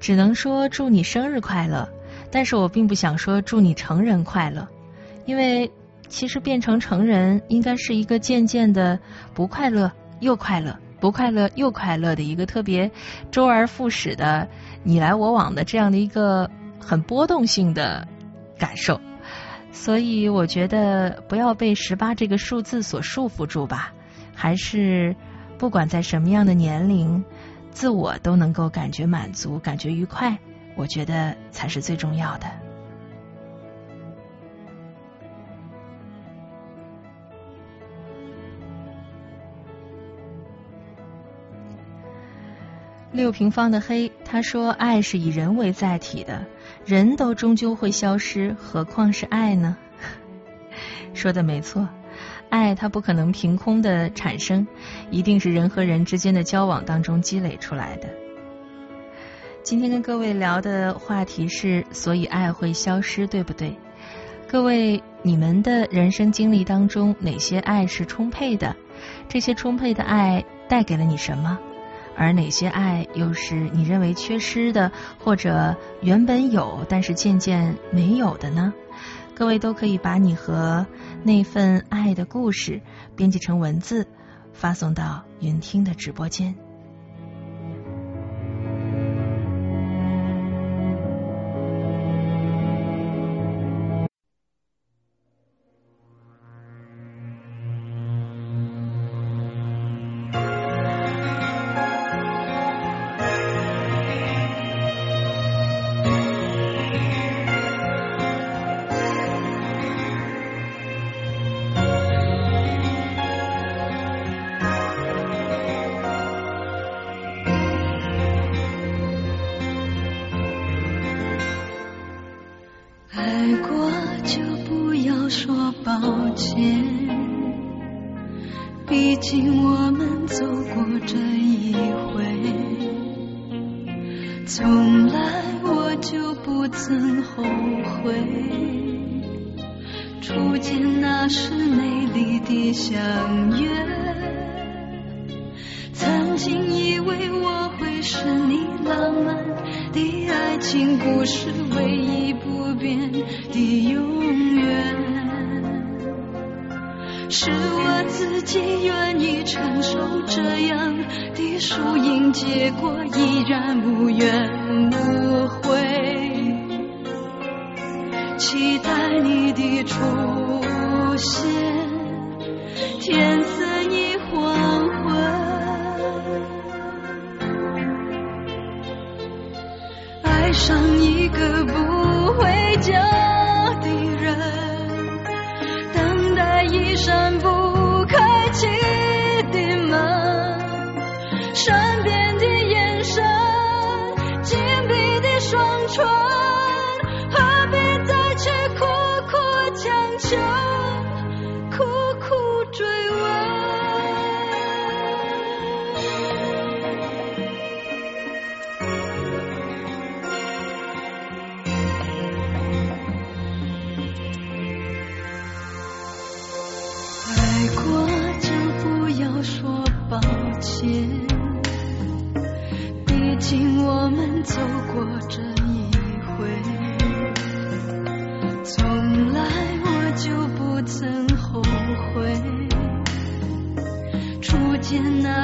[0.00, 1.88] 只能说祝你生日快乐，
[2.30, 4.66] 但是我并不想说祝你成人快乐，
[5.24, 5.70] 因为
[6.08, 8.98] 其实变成成人应该是一个渐渐的
[9.34, 10.76] 不快乐又快乐。
[10.98, 12.90] 不快乐又快乐的一个特别
[13.30, 14.48] 周而复始的
[14.82, 16.50] 你来我往的这样的一个
[16.80, 18.08] 很波动性的
[18.58, 18.98] 感受，
[19.78, 23.92] 所以我觉得不要被十八这个数字所束缚住吧，
[24.34, 25.14] 还是
[25.58, 27.24] 不管在什么样的年龄，
[27.70, 30.36] 自我都能够感觉满足、感觉愉快，
[30.74, 32.46] 我觉得才是最重要的。
[43.12, 46.44] 六平方的黑，他说：“爱是以人为载体的，
[46.86, 49.76] 人都终究会消失，何况是爱呢？”
[51.12, 51.88] 说的没错，
[52.48, 54.66] 爱它不可能凭空的产生，
[55.10, 58.08] 一定是人和人之间的交往当中积累出来的。
[59.64, 63.76] 今天跟各位聊的话题是：所以爱会消失，对不对？
[64.48, 68.76] 各位，你们的人生经历当中，哪些爱是充沛的？
[69.28, 71.58] 这些充沛的爱带给了你什么？
[72.16, 78.72] 而哪些爱又是你认为缺失的，或者原本有但是渐渐没有的呢？
[79.34, 80.86] 各位都可以把你和
[81.22, 82.80] 那份爱的故事
[83.14, 84.06] 编辑成文字，
[84.54, 86.54] 发送到云听的直播间。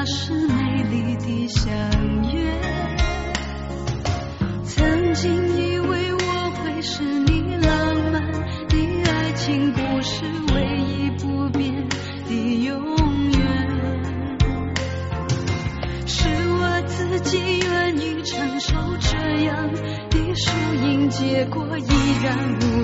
[0.05, 1.73] 是美丽的相
[2.33, 2.61] 约
[4.65, 8.21] 曾经以为我会是你浪漫
[8.67, 11.87] 的爱情故事唯一不变
[12.27, 13.69] 的永远
[16.05, 21.87] 是我自己愿意承受这样的输赢结果依
[22.21, 22.82] 然无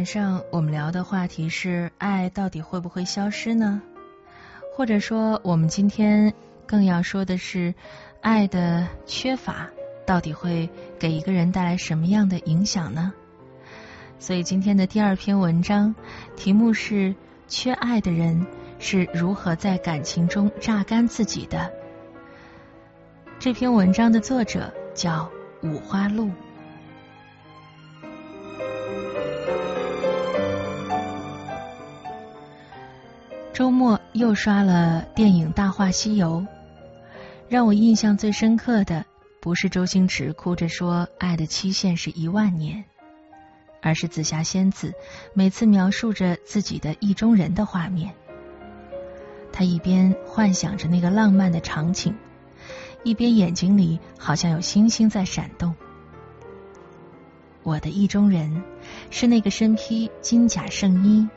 [0.00, 3.82] 晚上我们聊的话题是爱到底会不会消失呢？
[4.74, 6.32] 或者说，我们今天
[6.66, 7.74] 更要说的是，
[8.22, 9.68] 爱的缺乏
[10.06, 13.12] 到底会给一个人带来什么样的影响呢？
[14.18, 15.94] 所以今天的第二篇文章
[16.34, 17.14] 题目是：
[17.46, 18.46] 缺爱的人
[18.78, 21.70] 是如何在感情中榨干自己的？
[23.38, 25.30] 这篇文章的作者叫
[25.62, 26.30] 五花鹿。
[33.52, 36.40] 周末又刷了电影《大话西游》，
[37.48, 39.04] 让我印象最深刻的
[39.40, 42.84] 不是周星驰哭着说爱的期限是一万年，
[43.82, 44.94] 而是紫霞仙子
[45.34, 48.14] 每次描述着自己的意中人的画面。
[49.52, 52.14] 他一边幻想着那个浪漫的场景，
[53.02, 55.74] 一边眼睛里好像有星星在闪动。
[57.62, 58.62] 我的意中人
[59.10, 61.28] 是那个身披金甲圣衣。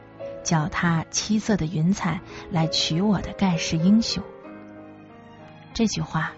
[0.44, 2.20] 脚踏七色的云彩
[2.52, 4.22] 来娶我的盖世英雄，
[5.74, 6.34] 这句话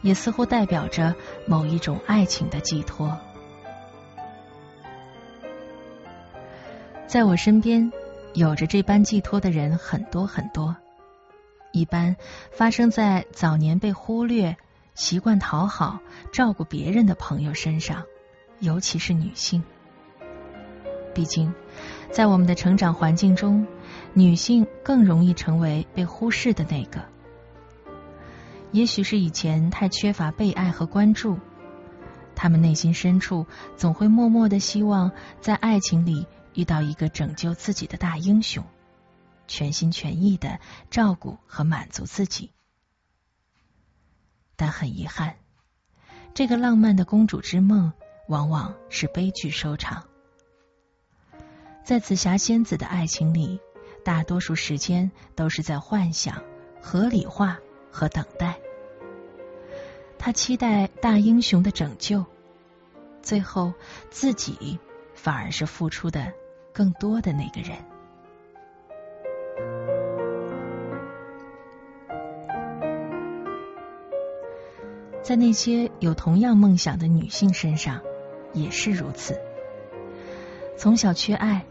[0.00, 1.14] 也似乎代表着
[1.46, 3.18] 某一种爱情的寄托。
[7.06, 7.90] 在我身边，
[8.34, 10.76] 有着这般寄托的人很多很多，
[11.72, 12.16] 一般
[12.52, 14.56] 发生在早年被忽略、
[14.94, 15.98] 习惯讨好、
[16.32, 18.04] 照顾别人的朋友身上，
[18.60, 19.62] 尤其是女性。
[21.12, 21.52] 毕竟。
[22.10, 23.66] 在我们的成长环境中，
[24.12, 27.04] 女性更容易成为被忽视的那个。
[28.72, 31.38] 也许是以前太缺乏被爱和关注，
[32.34, 38.64] 她们内心深处总会默默的希望在爱情里遇到一个拯救自己的大英雄，
[39.46, 40.58] 全心全意的
[40.90, 42.50] 照顾和满足自己。
[44.56, 45.36] 但很遗憾，
[46.34, 47.92] 这个浪漫的公主之梦
[48.26, 50.07] 往往是悲剧收场。
[51.88, 53.58] 在紫霞仙子的爱情里，
[54.04, 56.42] 大多数时间都是在幻想、
[56.82, 57.58] 合理化
[57.90, 58.58] 和等待。
[60.18, 62.26] 她期待大英雄的拯救，
[63.22, 63.72] 最后
[64.10, 64.78] 自己
[65.14, 66.30] 反而是付出的
[66.74, 67.78] 更多的那个人。
[75.22, 78.02] 在那些有同样梦想的女性身上，
[78.52, 79.34] 也是如此。
[80.76, 81.64] 从小缺爱。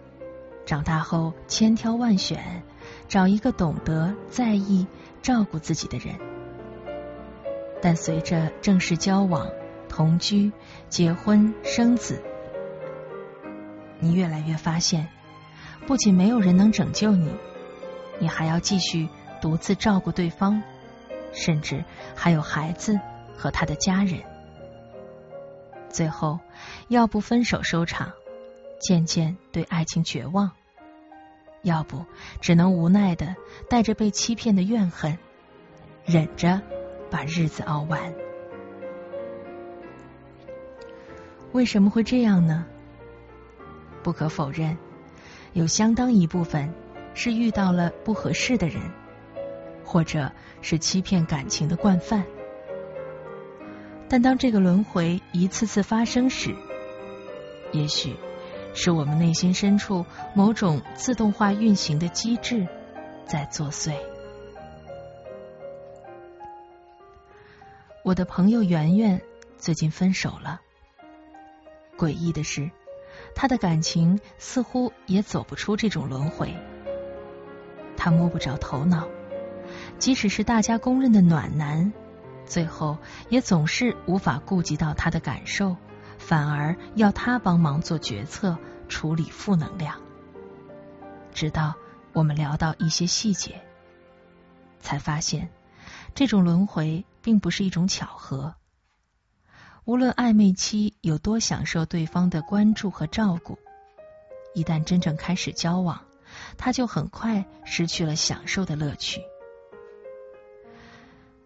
[0.68, 2.62] 长大后千挑万选，
[3.08, 4.86] 找一个懂得、在意、
[5.22, 6.14] 照顾自己的人。
[7.82, 9.50] 但随着正式交往、
[9.88, 10.52] 同居、
[10.90, 12.22] 结婚、生子，
[14.02, 15.08] 你越来越发现，
[15.88, 17.34] 不仅没有人能拯救你，
[18.20, 19.08] 你还要继续
[19.40, 20.62] 独自照顾对方，
[21.32, 23.00] 甚至还有孩子
[23.38, 24.22] 和他的家人。
[25.90, 26.42] 最后，
[26.90, 28.12] 要不分手收场。
[28.80, 30.52] 渐渐对爱情绝望，
[31.64, 32.06] 要不
[32.40, 33.36] 只能无奈的
[33.70, 35.18] 带着被欺骗的怨恨，
[36.06, 36.62] 忍着
[37.10, 38.14] 把日子熬完。
[41.52, 42.66] 为什么会这样呢？
[44.04, 44.78] 不可否认，
[45.54, 46.74] 有相当一部分
[47.14, 48.82] 是遇到了不合适的人，
[49.84, 50.32] 或者
[50.62, 52.24] 是欺骗感情的惯犯。
[54.08, 56.56] 但当这个轮回一次次发生时，
[57.72, 58.16] 也许。
[58.80, 60.06] 是我们内心深处
[60.36, 62.68] 某种自动化运行的机制
[63.26, 63.92] 在作祟。
[68.04, 69.20] 我的朋友圆圆
[69.58, 70.62] 最近分手了，
[71.98, 72.70] 诡异的是，
[73.34, 76.54] 她的感情似乎也走不出这种轮回。
[77.98, 79.08] 她摸不着头脑，
[79.98, 81.92] 即使是大家公认的暖男，
[82.46, 83.00] 最后
[83.30, 85.76] 也总是无法顾及到他的感受。
[86.28, 88.58] 反而要他帮忙做决策，
[88.90, 89.96] 处理负能量。
[91.34, 91.74] 直到
[92.12, 93.62] 我们聊到一些细节，
[94.82, 95.50] 才发现
[96.16, 98.56] 这种轮回并不是一种巧合。
[99.86, 103.58] 无论暧昧期有多享受对方的关注和照顾，
[104.54, 106.02] 一旦真正开始交往，
[106.58, 109.22] 他就很快失去了享受的乐趣。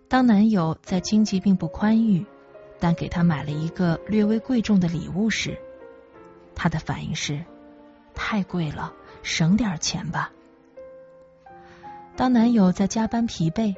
[0.08, 2.26] 当男友在经济并不宽裕。
[2.82, 5.56] 但给他买了一个略微贵重的礼物时，
[6.56, 7.46] 他的反应是：
[8.16, 8.92] 太贵了，
[9.22, 10.32] 省点钱吧。
[12.16, 13.76] 当男友在加班疲惫，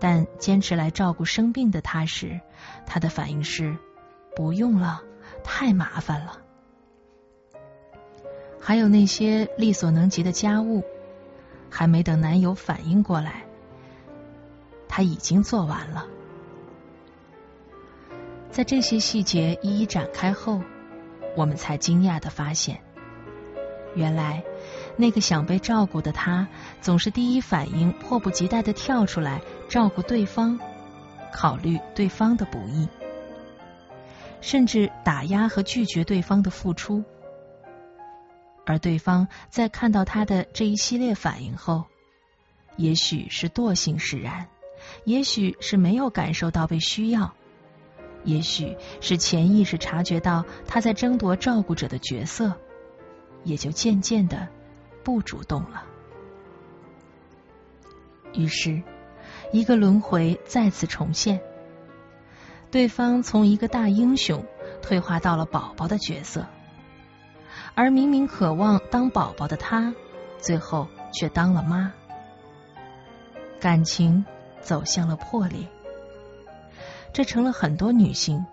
[0.00, 2.40] 但坚持来照顾生病的他时，
[2.86, 3.76] 他的反应是：
[4.34, 5.00] 不用了，
[5.44, 6.42] 太麻烦了。
[8.60, 10.82] 还有那些力所能及的家务，
[11.70, 13.44] 还没等男友反应过来，
[14.88, 16.04] 他已经做完了。
[18.50, 20.60] 在这些细节一一展开后，
[21.36, 22.80] 我们才惊讶的发现，
[23.94, 24.42] 原来，
[24.96, 26.48] 那个想被照顾的他，
[26.80, 30.58] 总是第一反应迫不及待的跳出来照顾对方，
[31.32, 32.88] 考虑对方的不易，
[34.40, 37.04] 甚至打压和拒绝对方的付出。
[38.66, 41.84] 而对方在看到他的这一系列反应后，
[42.76, 44.48] 也许是惰性使然，
[45.04, 47.32] 也许是没有感受到被需要，
[48.24, 52.54] 也许是潜意识察觉到他在争夺照顾者的角色。
[53.42, 54.48] 也就渐渐的
[55.02, 55.84] 不主动了。
[58.34, 58.82] 于是，
[59.50, 61.40] 一个轮回再次重现，
[62.70, 64.44] 对方从一个大英雄
[64.82, 66.44] 退化到了宝宝的角色，
[67.74, 69.94] 而明明渴望当宝宝的他，
[70.36, 71.94] 最后却当了妈，
[73.58, 74.22] 感情
[74.60, 75.66] 走向了破裂，
[77.12, 78.44] 这成了很多女性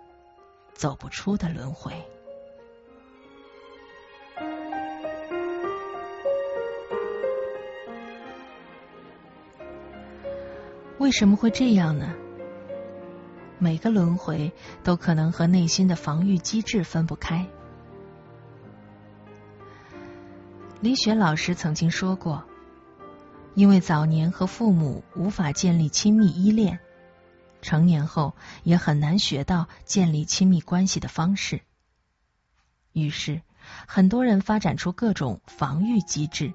[0.74, 1.94] 走不出的轮回。
[10.98, 12.14] 为什么会这样呢？
[13.60, 14.52] 每个轮回
[14.84, 17.48] 都可能和内心的防御机制分不开。
[20.82, 22.44] 李雪老师曾经说过，
[23.54, 26.80] 因为早年和父母无法建立亲密依恋，
[27.62, 31.62] 成年后也很难学到建立亲密关系的方式，
[32.94, 33.42] 于是
[33.88, 36.54] 很多人发展出各种防御机制，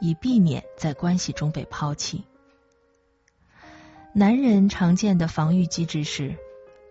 [0.00, 2.24] 以避免在关系中被抛弃。
[4.12, 6.36] 男人常见的防御机制是：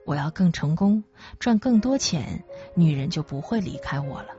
[0.06, 1.04] 我要更成功，
[1.40, 2.44] 赚更多钱，
[2.76, 4.30] 女人就不会离开我了。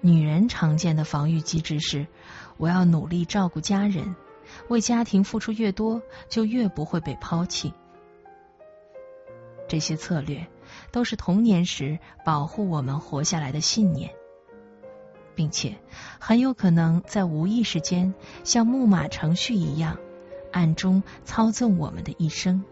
[0.00, 2.06] 女人常见的防御机制是：
[2.56, 4.14] 我要努力照顾家人，
[4.68, 7.72] 为家庭付出越多，就越不会被抛弃。
[9.68, 10.46] 这些策略
[10.90, 14.10] 都是童年时保护我们活下来的信念，
[15.34, 15.76] 并且
[16.18, 19.98] 很有可能在无意识间像木马程序一样。
[20.50, 22.64] 暗中操纵我们的一生。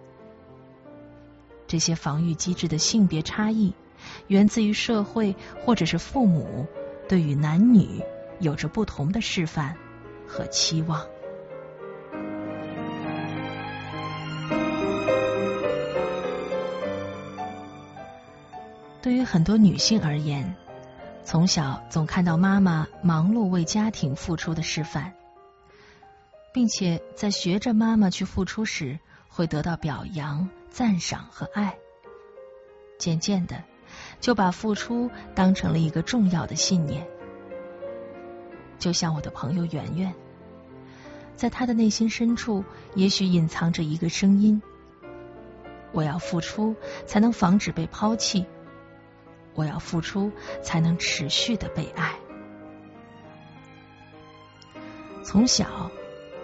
[1.66, 3.74] 这些防御机制的性别差异，
[4.28, 6.66] 源自于社会或者是父母
[7.06, 8.02] 对于男女
[8.40, 9.76] 有着不同的示范
[10.26, 11.06] 和期望。
[19.06, 20.56] 对于很多女性而言，
[21.22, 25.14] 从小总看到妈妈忙碌为家庭付出的示范。
[26.52, 31.78] 并且在学着妈妈去付出时，会得到表扬、赞赏和爱。
[32.98, 33.62] 渐渐的，
[34.20, 37.06] 就把付出当成了一个重要的信念。
[38.76, 40.12] 就像我的朋友圆圆，
[41.36, 42.64] 在她的内心深处，
[42.96, 44.60] 也许隐藏着一个声音：
[45.92, 46.74] 我要付出，
[47.06, 48.44] 才能防止被抛弃；
[49.56, 50.30] 我要付出，
[50.62, 52.14] 才能持续的被爱。
[55.24, 55.90] 从小。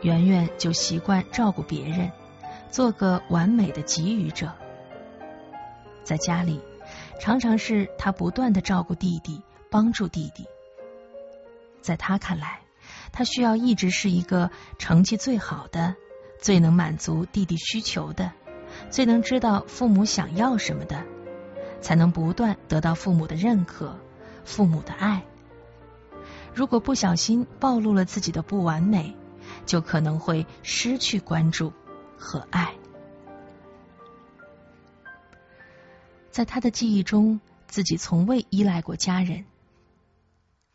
[0.02, 2.10] 圆圆就习惯照顾别人，
[2.72, 4.52] 做个完美的给予者。
[6.02, 6.60] 在家里，
[7.20, 9.40] 常常是他不断的照顾弟弟，
[9.70, 10.44] 帮助弟弟。
[11.82, 12.62] 在他看来，
[13.12, 15.94] 他需要一直是一个成绩最好的、
[16.40, 18.32] 最能满足弟弟需求的、
[18.90, 21.04] 最能知道父母想要什么的，
[21.82, 23.98] 才能不断得到父母的认可、
[24.44, 25.22] 父母的爱。
[26.54, 29.14] 如果不小心暴露了自己的不完美，
[29.66, 31.72] 就可能会失去关注
[32.16, 32.74] 和爱。
[36.30, 39.44] 在他的记忆中，自己从未依赖过家人。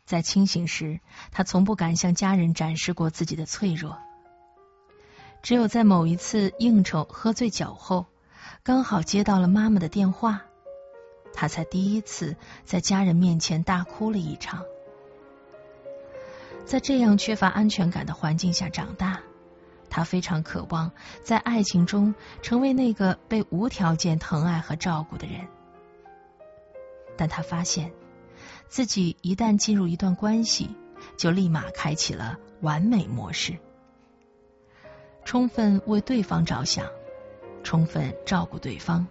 [0.04, 1.00] 在清醒时，
[1.32, 3.98] 他从不敢向家人展示过自己的脆弱。
[5.42, 8.06] 只有在某一次应酬喝醉酒后，
[8.62, 10.42] 刚好接到了妈妈的电话，
[11.32, 14.64] 他才第一次在家人面前大哭了一场。
[16.64, 19.20] 在这样缺乏安全感的环境下长大，
[19.88, 20.92] 他非常渴望
[21.22, 25.46] 在爱情中成为那个被无条件疼爱和照顾的人。
[27.16, 27.90] 但他发现
[28.68, 30.76] 自己一旦进入一段关系，
[31.16, 33.56] 就立马开启了完美模式，
[35.24, 36.86] 充分为对方着想，
[37.62, 39.06] 充分照顾对方。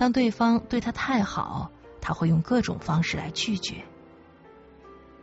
[0.00, 1.70] 当对方对他太好，
[2.00, 3.84] 他会用各种方式来拒绝。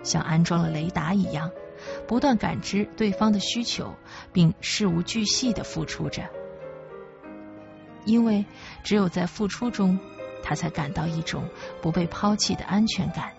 [0.03, 1.49] 像安装了雷达一样，
[2.07, 3.95] 不断感知对方的需求，
[4.31, 6.29] 并事无巨细的付出着。
[8.05, 8.45] 因为
[8.83, 9.97] 只有在付出中，
[10.43, 11.49] 他才感到一种
[11.81, 13.33] 不被抛弃的安全感，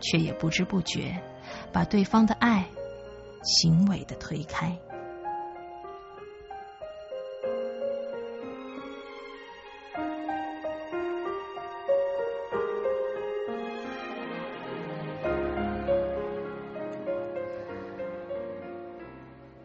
[0.00, 1.20] 却也不知不觉
[1.72, 2.66] 把对方的爱
[3.42, 4.78] 行为的推开。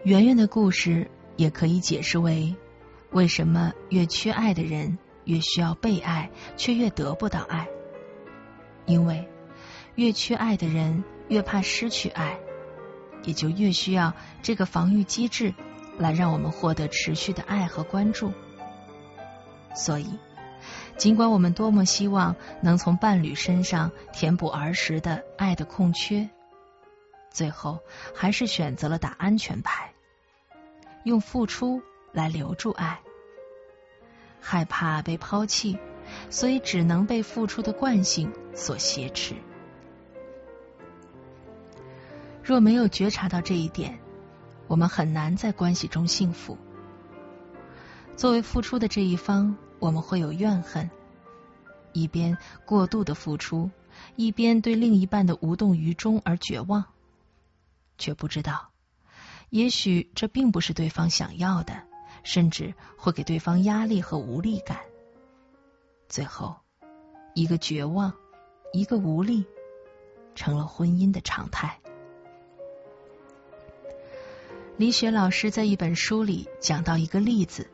[0.10, 1.08] 圆圆的故事
[1.38, 2.56] 也可以解释为：
[3.12, 7.68] 为什么越缺爱的人越需要被爱，却越得不到爱？
[8.88, 9.30] 因为
[9.94, 12.40] 越缺爱的人越怕失去爱，
[13.22, 14.12] 也就越需要
[14.42, 15.54] 这个防御机制
[16.00, 18.34] 来让我们获得持续的爱和关注。
[19.76, 20.10] 所以，
[20.98, 26.28] 尽管我们多么希望能从伴侣身上填补儿时的爱的空缺，
[27.30, 27.78] 最后
[28.16, 29.94] 还是选择了打安全牌，
[31.04, 31.82] 用付出
[32.12, 33.00] 来留住爱。
[34.42, 35.78] 害怕被抛弃，
[36.30, 39.36] 所以只能被付出的惯性所挟持。
[42.42, 44.00] 若没有觉察到这一点，
[44.68, 46.58] 我们很难在关系中幸福。
[48.16, 50.90] 作为付出的这一方，我们会有怨恨，
[51.94, 53.70] 一边过度的付出，
[54.16, 56.86] 一边对另一半的无动于衷而绝望，
[57.98, 58.69] 却不知道，
[59.50, 61.84] 也许这并不是对方想要的，
[62.24, 64.80] 甚至会给对方压力和无力感。
[66.08, 66.56] 最后，
[67.34, 68.14] 一个绝望，
[68.74, 69.46] 一个无力，
[70.36, 71.80] 成了婚姻的常态。
[74.78, 77.70] 李雪老师在一本书里讲到一个例子。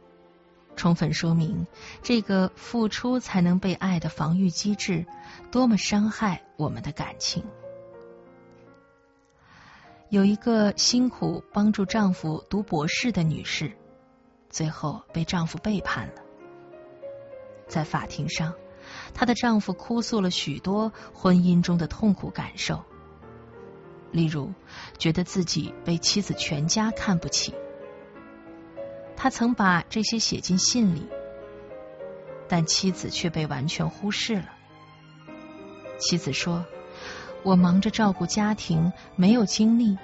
[0.76, 1.66] 充分说明
[2.04, 5.06] 这个付出才能被爱的防御机制
[5.50, 7.46] 多么伤害我们的感情。
[10.10, 13.72] 有一个辛苦帮助丈夫读博士的女士，
[14.50, 16.14] 最后被丈夫背叛了。
[17.68, 18.54] 在法庭上，
[19.16, 22.86] 她的丈夫哭诉了许多婚姻中的痛苦感受，
[24.12, 24.54] 例如
[25.00, 27.56] 觉得自己被妻子全家看不起。
[29.18, 31.08] 他曾把这些写进信里，
[32.48, 34.50] 但妻子却被完全忽视了。
[35.98, 36.64] 妻子说
[37.46, 39.98] ：“我忙着照顾家庭，没有精力，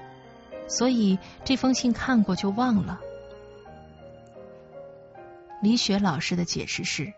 [0.68, 3.02] 所以这封信看过就忘了。”
[5.62, 7.14] 李雪老师的解释是：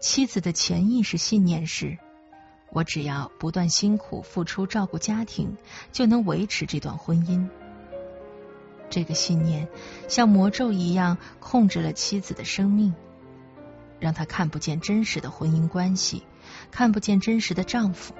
[0.00, 1.98] 妻子的潜意识信念是：
[2.70, 5.56] 我只要不断辛苦付出照顾家庭，
[5.92, 7.46] 就能维持这段婚姻。
[8.88, 9.68] 这个信念
[10.08, 12.94] 像魔咒一样控制了妻子的生命，
[13.98, 16.24] 让她看不见真实的婚姻关系，
[16.70, 18.14] 看不见真实的丈夫。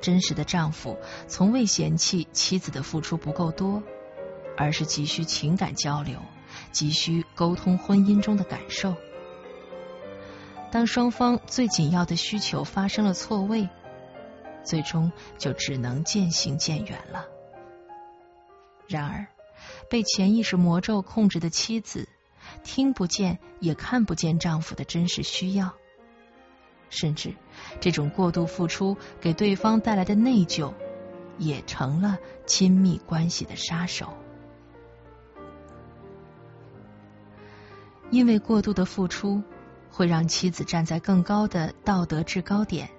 [0.00, 3.82] 真实的丈夫从未嫌弃妻子的付出不够多，
[4.56, 6.20] 而是急需情感交流，
[6.72, 8.96] 急需沟通婚姻中的感受。
[10.70, 13.68] 当双方最紧要的需求发生了错位，
[14.62, 17.26] 最终就只能渐行渐远了。
[18.86, 19.26] 然而，
[19.88, 22.08] 被潜意识魔咒控制的妻子，
[22.62, 25.74] 听不见也看不见丈夫的真实需要，
[26.90, 27.34] 甚至
[27.80, 30.72] 这种过度付出给对方带来的内疚，
[31.38, 34.12] 也成了亲密关系的杀手。
[38.10, 39.42] 因为过度的付出，
[39.90, 42.90] 会让妻子站在更高的道德制高点，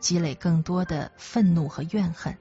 [0.00, 2.36] 积累更多的愤怒和怨恨。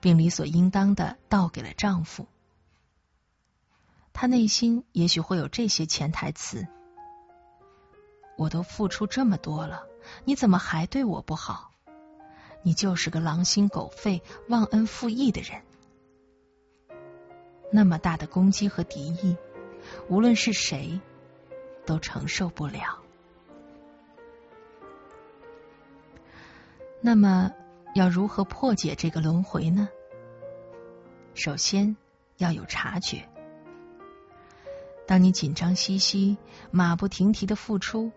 [0.00, 2.28] 并理所应当的倒给了丈夫。
[4.12, 6.68] 她内心也许会有这些潜台词
[8.38, 9.88] ：“我都付出这么多了，
[10.24, 11.72] 你怎么还对我不好？
[12.62, 15.62] 你就是个狼心狗肺、忘恩负义的人。”
[17.72, 19.36] 那么大的攻击和敌意，
[20.08, 21.00] 无论是谁
[21.86, 22.98] 都承受不了。
[27.00, 27.52] 那么。
[27.94, 29.88] 要如何破解这个轮回呢？
[31.34, 31.96] 首先
[32.36, 33.28] 要有察觉。
[35.06, 36.36] 当你紧张兮兮、
[36.70, 38.12] 马不停蹄的付出，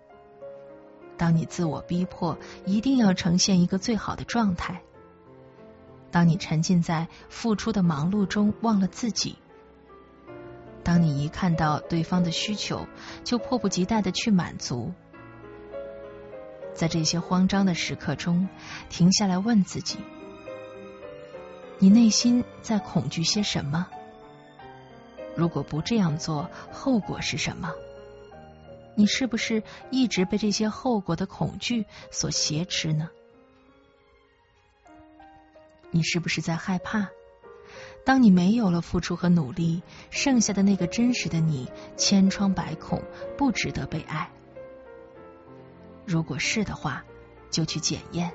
[1.22, 2.36] 当你自我逼迫
[2.66, 4.82] 一定要呈现一个最好的状态，
[6.10, 9.38] 当你沉浸在付出的忙碌中忘了自己，
[10.82, 12.88] 当你一看到对方的需求
[13.24, 14.94] 就迫不及待的去满足。
[16.74, 18.50] 在这些慌张的时刻中，
[18.90, 20.00] 停下来问自己：
[21.78, 23.86] 你内心在恐惧些什么？
[25.36, 27.72] 如果不这样做，后果是什么？
[28.96, 33.10] 你是不是一直被这些后果的恐惧所挟持呢？
[35.92, 37.10] 你是不是在害怕？
[38.04, 43.02] 当你没有了付出和努力，剩下的那个真实的你，千疮百孔，
[43.38, 44.30] 不值得被爱？
[46.06, 47.06] 如果是的话，
[47.50, 48.32] 就去检验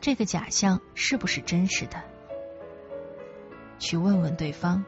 [0.00, 2.02] 这个假象是不是真实的。
[3.78, 4.84] 去问问对方，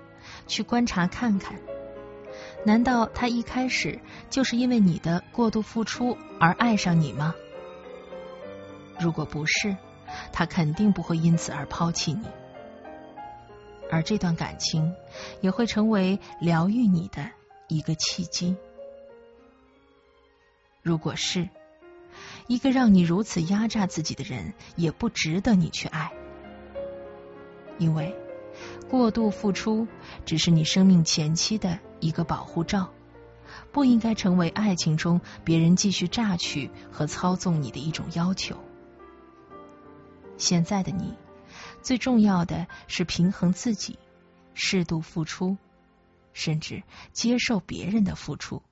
[0.46, 1.58] 去观察看看，
[2.64, 3.98] 难道他一开始
[4.30, 7.34] 就是因为你的过度付出而爱上你吗？
[9.00, 9.76] 如果不是，
[10.32, 12.24] 他肯定不会因此而抛弃你。
[13.90, 14.94] 而这段感情
[15.40, 17.30] 也会成为疗愈你的
[17.68, 18.56] 一个契机。
[20.82, 21.48] 如果是
[22.46, 26.12] 一个让你如此压榨自己的人，也不值得你去爱，
[27.78, 28.14] 因为
[28.88, 29.86] 过度付出
[30.24, 32.92] 只是你生命前期的一个保护罩，
[33.72, 38.62] 不应该成为爱情中别人继续榨取和操纵你的一种要求。
[40.36, 41.14] 现在的你，
[41.80, 43.98] 最重要的是平衡自己，
[44.52, 45.56] 适度付出，
[46.34, 48.62] 甚至接受别人的付出。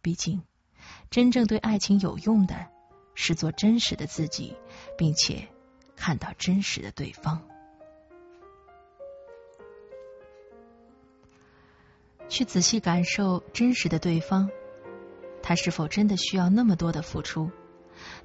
[0.00, 0.42] 毕竟。
[1.10, 2.68] 真正对爱情有用的，
[3.14, 4.56] 是做真实的自己，
[4.96, 5.48] 并且
[5.96, 7.42] 看到真实的对方。
[12.28, 14.50] 去仔细感受真实的对方，
[15.42, 17.50] 他是否真的需要那么多的付出？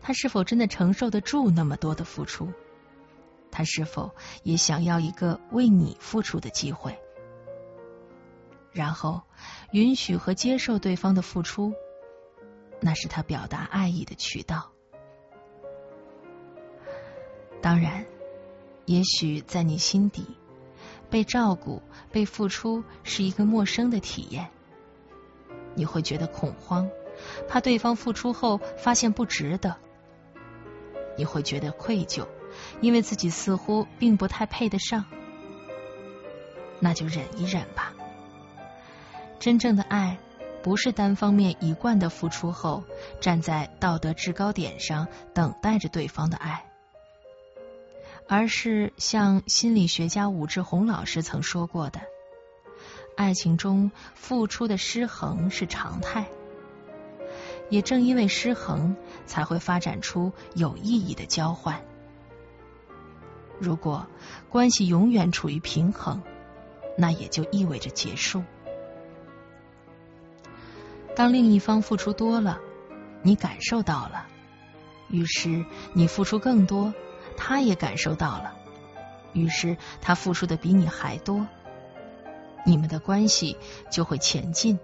[0.02, 2.52] 他是否真的承受得住那么多的付出？
[3.50, 4.14] 他是否
[4.44, 6.98] 也想要一个为你付出的机会？
[8.72, 9.22] 然后
[9.72, 11.74] 允许和接受对方的付出。
[12.82, 14.72] 那是他表达爱意的渠道。
[17.62, 18.06] 当然，
[18.86, 20.26] 也许在你心底，
[21.14, 21.80] 被照顾、
[22.12, 24.50] 被付出是一个陌生的体验。
[25.76, 26.90] 你会觉得恐慌，
[27.48, 29.76] 怕对方付出后发现不值得；
[31.16, 32.26] 你会觉得愧疚，
[32.82, 35.06] 因为自己似乎并不太配得上。
[36.80, 37.94] 那就忍一忍吧。
[39.38, 40.18] 真正的爱。
[40.64, 42.86] 不是单方面一贯的付出后，
[43.20, 46.64] 站在道德制高点上等待着对方的爱，
[48.28, 52.02] 而是像心理学家武志红老师曾说过的，
[53.16, 56.28] 爱情中付出的失衡是常态，
[57.70, 58.96] 也正因为失衡，
[59.26, 61.82] 才会发展出有意义的交换。
[63.60, 64.08] 如果
[64.50, 66.22] 关系永远处于平衡，
[66.98, 68.44] 那也就意味着结束。
[71.16, 72.60] 当另一方付出多了，
[73.22, 74.26] 你感受到了，
[75.10, 75.64] 于是
[75.94, 76.94] 你付出更多，
[77.38, 78.56] 他也感受到了，
[79.34, 81.48] 于是他付出的比你还多，
[82.66, 83.58] 你们的关系
[83.92, 84.80] 就会前进，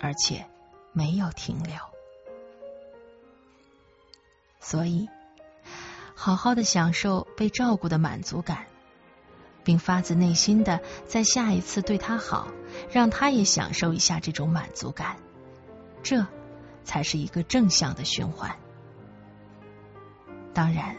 [0.00, 0.46] 而且
[0.92, 1.74] 没有停留。
[4.60, 5.08] 所以，
[6.14, 8.66] 好好的享受被照顾的满足感，
[9.62, 12.48] 并发自内心的在下一次对他好，
[12.90, 15.16] 让他也享受一下这种满足感。
[16.02, 16.26] 这
[16.82, 18.56] 才是一个正向的循环。
[20.52, 20.96] 当然，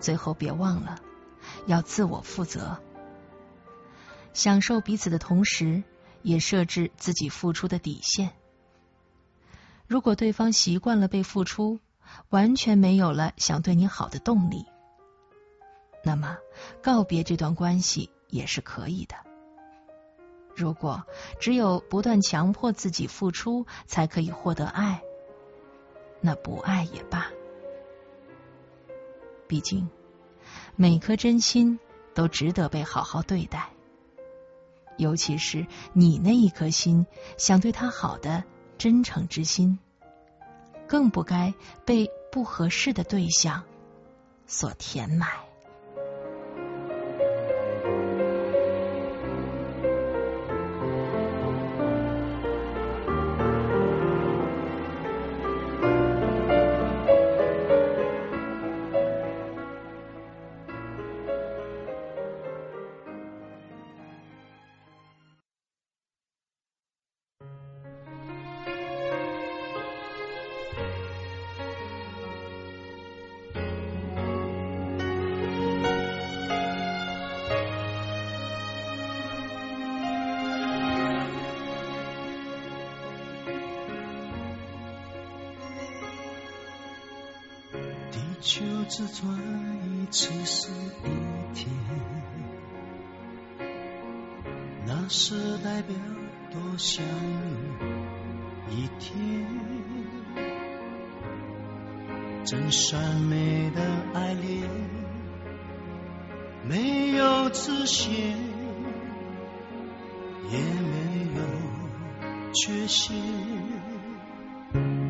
[0.00, 0.98] 最后别忘了
[1.66, 2.78] 要自我负责，
[4.32, 5.82] 享受彼此的同时，
[6.22, 8.32] 也设置自己付出的底线。
[9.86, 11.78] 如果对方习惯了被付出，
[12.30, 14.66] 完全没有了想对你好的动力，
[16.04, 16.38] 那么
[16.82, 19.14] 告别这段关系也是可以的。
[20.54, 21.04] 如果
[21.38, 25.02] 只有不断强迫自己付出才可以获得爱，
[26.20, 27.30] 那不爱也罢。
[29.48, 29.88] 毕竟，
[30.74, 31.78] 每颗真心
[32.14, 33.70] 都值得被好好对待，
[34.96, 37.06] 尤其是你那一颗心
[37.36, 38.44] 想对他好的
[38.78, 39.78] 真诚之心，
[40.86, 41.54] 更不该
[41.84, 43.64] 被不合适的对象
[44.46, 45.45] 所填满。
[88.96, 89.28] 只转
[89.84, 90.70] 一次是
[91.04, 91.68] 一天，
[94.86, 95.94] 那是代表
[96.50, 97.04] 多想
[98.70, 99.46] 你一天。
[102.46, 103.82] 真善美的
[104.14, 104.66] 爱恋，
[106.66, 108.08] 没有直线，
[110.50, 110.96] 也没
[111.36, 111.42] 有
[112.54, 113.14] 缺陷。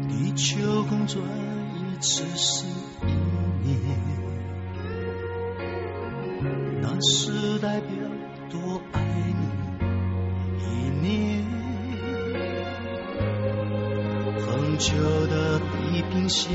[0.08, 2.66] 地球公转一次是
[3.06, 3.35] 一
[3.84, 3.88] 你。
[6.82, 7.88] 那是代表
[8.50, 9.42] 多爱你
[10.62, 10.64] 一
[11.00, 11.44] 年，
[14.40, 14.86] 恒久
[15.26, 16.52] 的地平线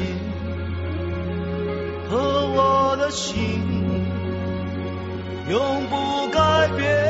[2.09, 3.61] 和我的心
[5.49, 7.00] 永不改变。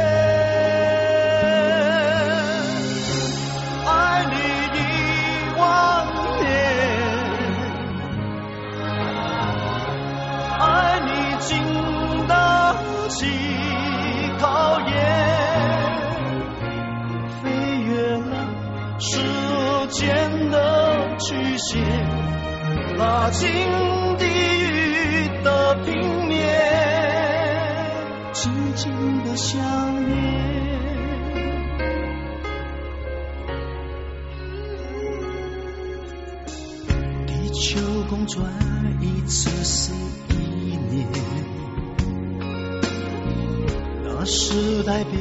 [23.31, 23.47] 拉近
[24.17, 26.35] 地狱的平面，
[28.33, 30.11] 静静的想念。
[37.25, 37.79] 地球
[38.09, 38.43] 公转
[38.99, 39.93] 一次是
[40.27, 40.33] 一
[40.91, 41.07] 年，
[44.03, 45.11] 那是代表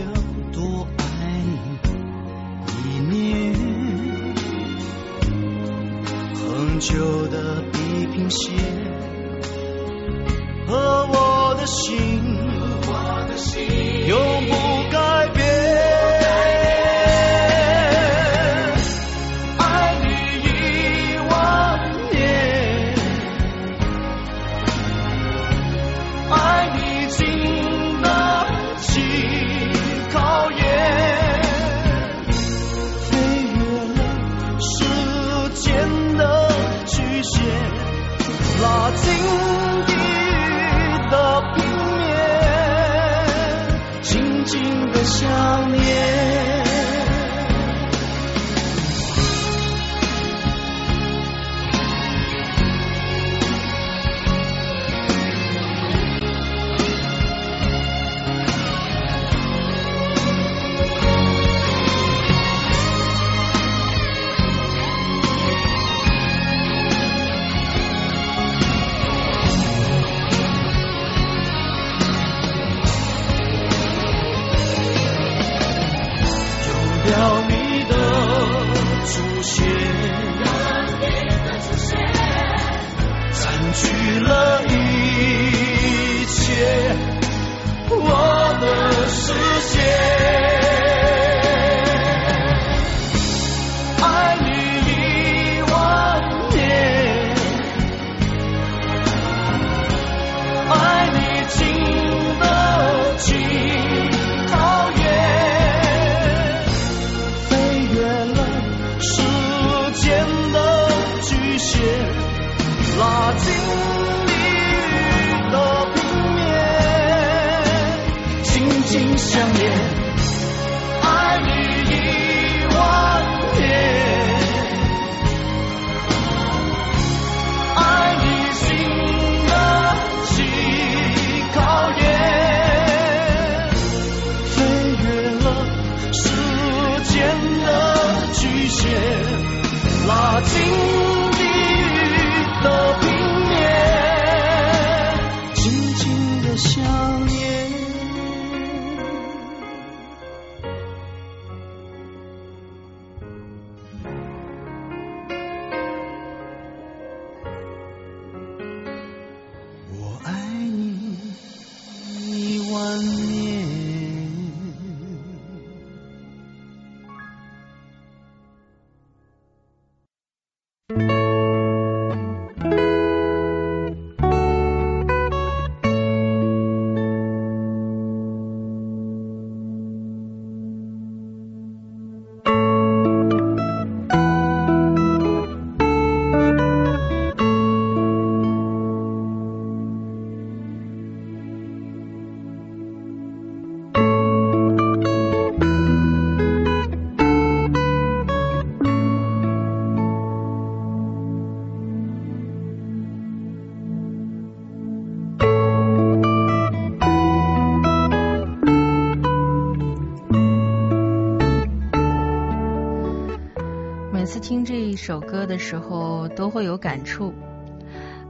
[215.03, 217.33] 首歌的时候，都会有感触。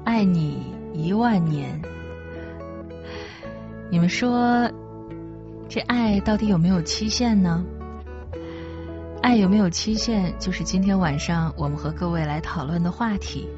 [0.05, 1.83] 爱你一万年，
[3.91, 4.71] 你们说
[5.69, 7.65] 这爱到底有没有期限呢？
[9.21, 13.49] 爱有没有期限，就是今天晚上我们和各位来讨论的话题。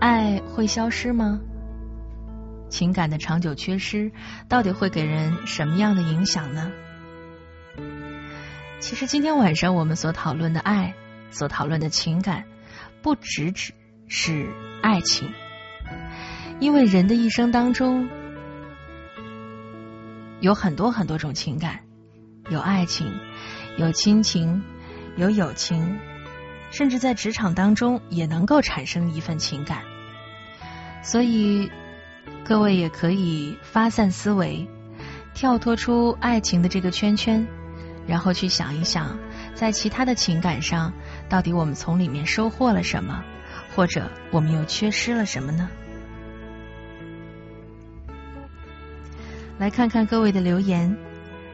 [0.00, 1.40] 爱会消失吗？
[2.68, 4.12] 情感的长久缺失，
[4.48, 6.70] 到底会给人什么样的影响呢？
[8.80, 10.94] 其实今天晚上我们所讨论的爱，
[11.32, 12.44] 所讨论的情感，
[13.02, 13.74] 不只只
[14.06, 14.46] 是
[14.82, 15.28] 爱情，
[16.60, 18.08] 因为人的一生当中，
[20.40, 21.80] 有很多很多种情感，
[22.50, 23.12] 有爱情，
[23.78, 24.62] 有亲情，
[25.16, 25.98] 有友情，
[26.70, 29.82] 甚至在职场当中也能够产生一份情感。
[31.02, 31.70] 所以，
[32.44, 34.68] 各位也可以发散思维，
[35.34, 37.46] 跳脱出爱情的这个圈圈，
[38.06, 39.18] 然后去想一想，
[39.54, 40.92] 在其他的情感上，
[41.32, 43.24] 到底我们从里面收获了什么，
[43.74, 45.66] 或者我们又缺失了什么呢？
[49.58, 50.94] 来看看各位的留言。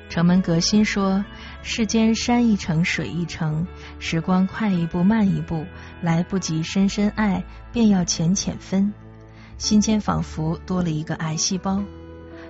[0.09, 1.24] 城门革新说
[1.62, 3.68] ：“世间山一程，水一程，
[4.00, 5.64] 时光快一步，慢一步，
[6.02, 8.92] 来不及深深爱，便要浅浅分。
[9.59, 11.84] 心间仿佛多了一个癌细胞，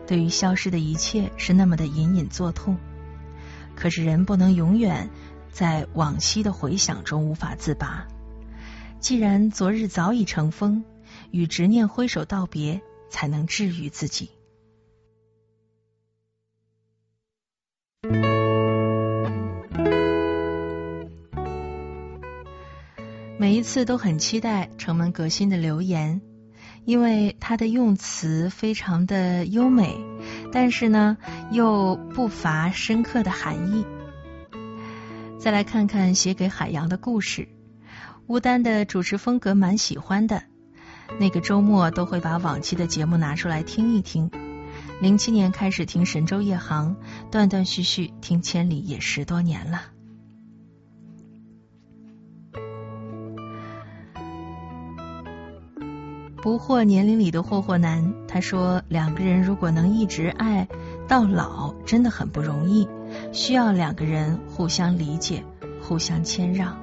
[0.06, 2.78] 对于消失的一切是那么的隐隐作痛。
[3.74, 5.09] 可是人不能永远
[5.59, 8.06] 在往昔的回想中无法自拔。
[9.01, 10.85] 既然昨日早已成风，
[11.32, 12.80] 与执念挥手道别，
[13.10, 14.30] 才能治愈自己。”
[23.36, 26.20] 每一次都很期待城门革新的留言，
[26.85, 29.98] 因为他的用词非常的优美，
[30.52, 31.18] 但是呢
[31.51, 33.85] 又不乏深刻的含义。
[35.39, 37.48] 再来看看写给海洋的故事，
[38.27, 40.43] 乌丹的主持风格蛮喜欢的，
[41.20, 44.31] 那个周末都会把往期的节目拿出来听一听。
[45.01, 46.97] 零七年开始听神州夜航，
[47.31, 49.82] 断断续续听千里也十多年了。
[56.43, 60.69] 不惑年龄里的霍霍男，他说两个人如果能一直爱
[61.06, 62.89] 到老，真的很不容易，
[63.32, 65.44] 需要两个人互相理解、
[65.80, 66.78] 互相谦让。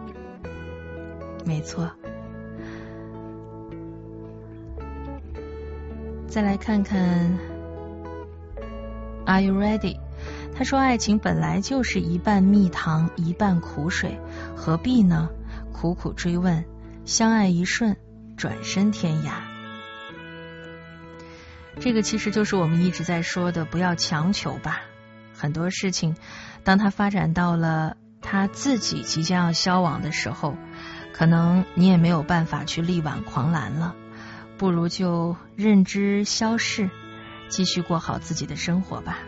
[1.45, 1.91] 没错。
[6.27, 7.37] 再来看看。
[9.25, 9.97] Are you ready？
[10.55, 14.19] 他说：“爱情本来就是一半蜜糖，一半苦水，
[14.55, 15.29] 何必呢？
[15.73, 16.63] 苦苦追问，
[17.05, 17.97] 相爱一瞬，
[18.37, 19.31] 转身天涯。
[21.79, 24.81] 这个其实就是我们一直在说的，不要强求吧。
[25.45, 26.15] 很多事情，
[26.63, 30.55] 当他发展到了他自己即将要消亡的时候，
[31.13, 33.95] 可能你也没有办法去力挽狂澜了。
[34.57, 36.89] 不如就认知消逝。”
[37.47, 39.19] 继续过好自己的生活吧。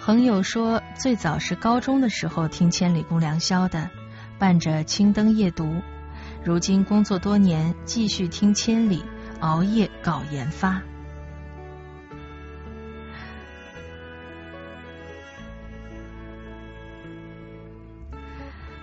[0.00, 3.90] 朋友说，最早是高中的时候听《千里共良宵》的，
[4.38, 5.82] 伴着青灯夜读。
[6.44, 9.02] 如今工作多年，继续听《千里》，
[9.40, 10.80] 熬夜搞研发。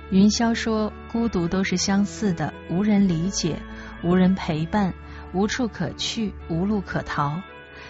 [0.10, 3.60] 云霄说：“孤独都是相似的，无人理解。”
[4.04, 4.94] 无人陪伴，
[5.34, 7.42] 无处可去，无路可逃，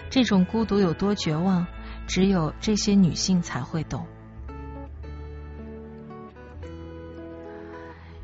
[0.09, 1.67] 这种孤独有多绝望，
[2.07, 4.07] 只有这些女性才会懂。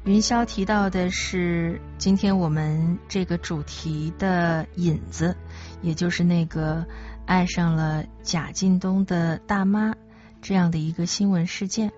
[0.05, 5.35] 云霄提到的是今天我们这个主题的引子，
[5.81, 6.85] 也就是那个
[7.25, 9.93] 爱上了贾进东的大妈
[10.41, 11.91] 这样的一个新闻事件。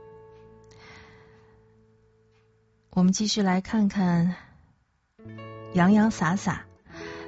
[2.95, 4.35] 我们继续来看看。
[5.73, 6.61] 洋洋洒洒，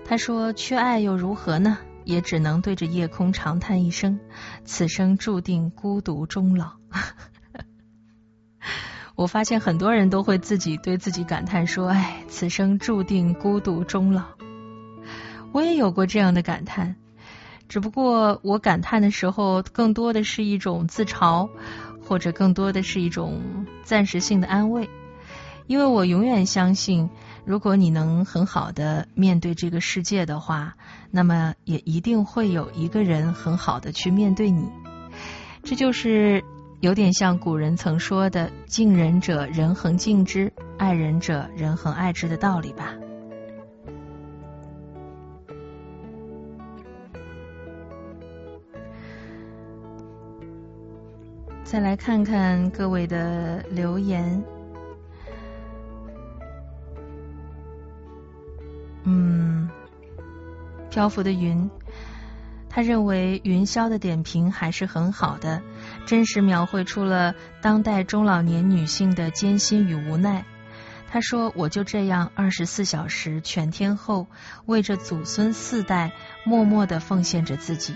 [0.06, 1.78] 他说：“缺爱又如何呢？
[2.06, 4.18] 也只能对着夜空长叹一声，
[4.64, 6.72] 此生注定孤独终老。
[9.16, 14.24] ”我发现很多人都会自己对自己感叹说：“哎，此生注定孤独终老。”
[15.52, 16.96] 我也有过这样的感叹，
[17.68, 21.50] 只不过我感叹的时候，更多的是一种自嘲，
[22.02, 24.90] 或者更多的是一种暂时性的安慰，
[25.68, 27.10] 因为我永远相信。
[27.46, 30.76] 如果你能很好的面对这个世界的话，
[31.12, 34.70] 那么也一定会有一个人很好的去面对你。
[35.64, 36.44] 这就是
[36.82, 42.94] 有点像古人曾说的“敬人者人恒敬之，爱人者人恒爱之”的道理吧。
[51.64, 54.44] 再来看看各位的留言。
[59.10, 59.70] 嗯，
[60.90, 61.70] 漂浮的云，
[62.70, 65.62] 他认为云霄的点评还是很好的，
[66.06, 70.44] 真实描绘出了当代中老年女性的艰辛与无奈。
[71.10, 74.28] 他说：“我就这样二十四小时全天候
[74.66, 76.12] 为着祖孙四代
[76.44, 77.96] 默默的奉献着自己，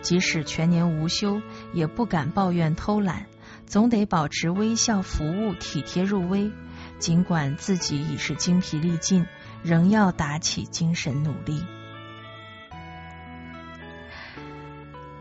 [0.00, 1.42] 即使全年无休，
[1.74, 3.26] 也不敢抱怨偷懒，
[3.66, 6.50] 总得保持微笑服务，体贴入微。
[6.98, 9.26] 尽管自己已是精疲力尽。”
[9.62, 11.62] 仍要打起精神努力。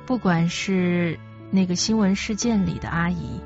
[0.05, 1.19] 不管是
[1.51, 3.41] 那个新闻事件里的阿姨，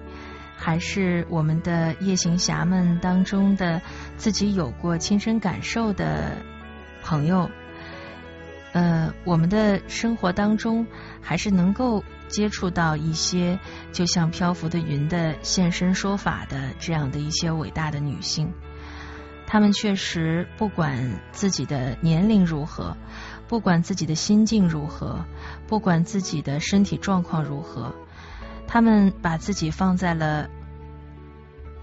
[0.55, 3.81] 还是我们的夜行侠们当中的
[4.17, 6.37] 自己有过亲身感受的
[7.01, 7.49] 朋友，
[8.73, 10.85] 呃，我们的生活当中
[11.19, 13.57] 还是能够接触到一些
[13.91, 18.53] 就像漂浮的云的现身说法的这样的一些伟大的女性。
[19.51, 22.95] 他们确实不管自己的年龄如何。
[23.49, 25.25] 不管自己的心境如何，
[25.67, 27.93] 不管自己的身体状况如何，
[28.65, 30.49] 他们把自己放在了，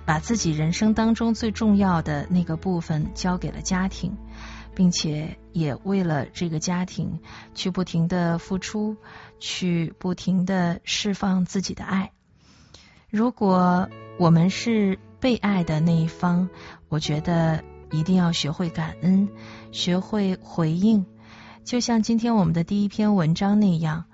[0.07, 4.17] 把自己人生当中最重要的那个部分交给了家庭，
[4.75, 7.21] 并且也为了这个家庭
[7.55, 8.97] 去不停的付出，
[9.39, 12.13] 去不停的释放自己的爱。
[13.11, 16.49] 如果我们是被爱的那一方，
[16.89, 17.63] 我觉得
[17.93, 19.29] 一定要学会感恩，
[19.71, 21.07] 学会回应。
[21.65, 24.07] 就像今天我们的第一篇文章那样，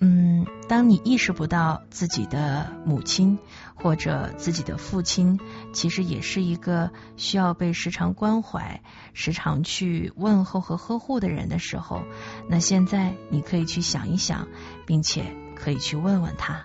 [0.00, 3.38] 嗯，当你意识不到自己的母亲
[3.74, 5.38] 或者自己的父亲，
[5.74, 8.80] 其实也是一个需要被时常关怀、
[9.12, 12.04] 时常去问候和呵护的人的时候，
[12.48, 14.48] 那现在你可以去想一想，
[14.86, 16.64] 并且可以去问问他。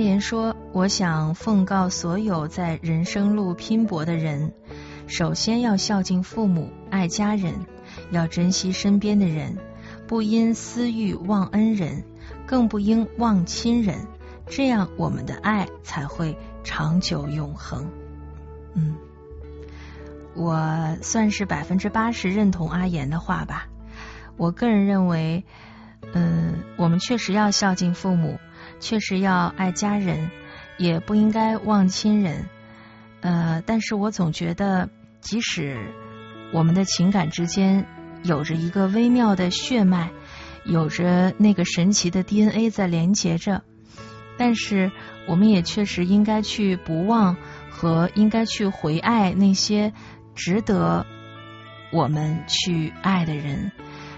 [0.00, 4.54] 阿言说：“我想奉告所有在人生路拼搏的人，
[5.06, 7.66] 首先要孝敬父母，爱家人，
[8.10, 9.58] 要珍惜身边的人，
[10.08, 12.02] 不因私欲忘恩人，
[12.46, 14.06] 更不应忘亲人。
[14.46, 17.86] 这样，我们的爱才会长久永恒。”
[18.72, 18.96] 嗯，
[20.34, 23.66] 我算是百分之八十认同阿言的话吧。
[24.38, 25.44] 我个人认为，
[26.14, 28.38] 嗯，我们确实要孝敬父母。
[28.80, 30.30] 确实要爱家人，
[30.78, 32.46] 也不应该忘亲人。
[33.20, 34.88] 呃，但是我总觉得，
[35.20, 35.78] 即使
[36.52, 37.86] 我们的情感之间
[38.24, 40.10] 有着一个微妙的血脉，
[40.64, 43.62] 有着那个神奇的 DNA 在连接着，
[44.38, 44.90] 但是
[45.28, 47.36] 我们也确实应该去不忘
[47.70, 49.92] 和应该去回爱那些
[50.34, 51.06] 值得
[51.92, 53.70] 我们去爱的人。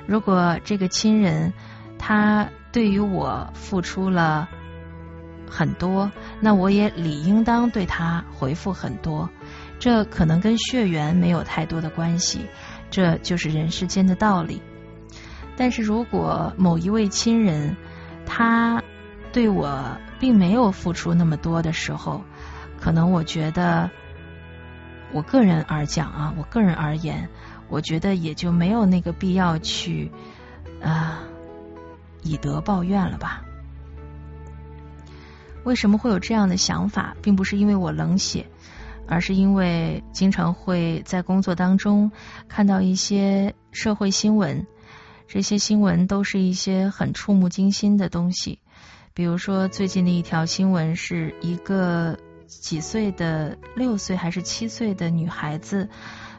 [0.06, 1.52] 如果这个亲人
[1.98, 2.48] 他。
[2.72, 4.48] 对于我付出了
[5.48, 9.28] 很多，那我也理应当对他回复很多。
[9.78, 12.46] 这可能跟血缘没有太多的关系，
[12.90, 14.62] 这就是人世间的道理。
[15.56, 17.76] 但是如果某一位亲人
[18.24, 18.82] 他
[19.32, 22.22] 对我并没有付出那么多的时候，
[22.80, 23.90] 可能我觉得，
[25.12, 27.28] 我个人而讲啊，我个人而言，
[27.68, 30.10] 我觉得也就没有那个必要去
[30.80, 31.24] 啊。
[32.22, 33.44] 以德报怨了吧？
[35.64, 37.16] 为什么会有这样的想法？
[37.22, 38.46] 并不是因为我冷血，
[39.06, 42.10] 而是因为经常会在工作当中
[42.48, 44.66] 看到一些社会新闻，
[45.28, 48.58] 这些新闻都是一些很触目惊心的东西。
[49.14, 55.88] 比如说最近的一条新闻，是一个几岁的六岁还是七岁的女孩子，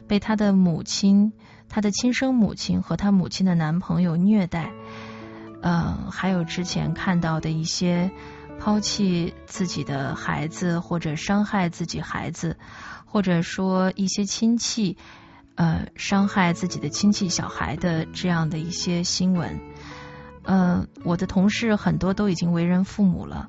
[0.06, 1.32] 被她的母亲、
[1.68, 4.70] 她的亲生母亲和她母亲的男朋友虐待。
[5.66, 8.10] 嗯，还有之前看到的一些
[8.60, 12.58] 抛弃自己的孩子，或者伤害自己孩子，
[13.06, 14.98] 或者说一些亲戚
[15.54, 19.58] 呃伤害自己的亲戚小孩的这样的一些新闻。
[20.42, 23.48] 嗯，我的同事很多都已经为人父母了，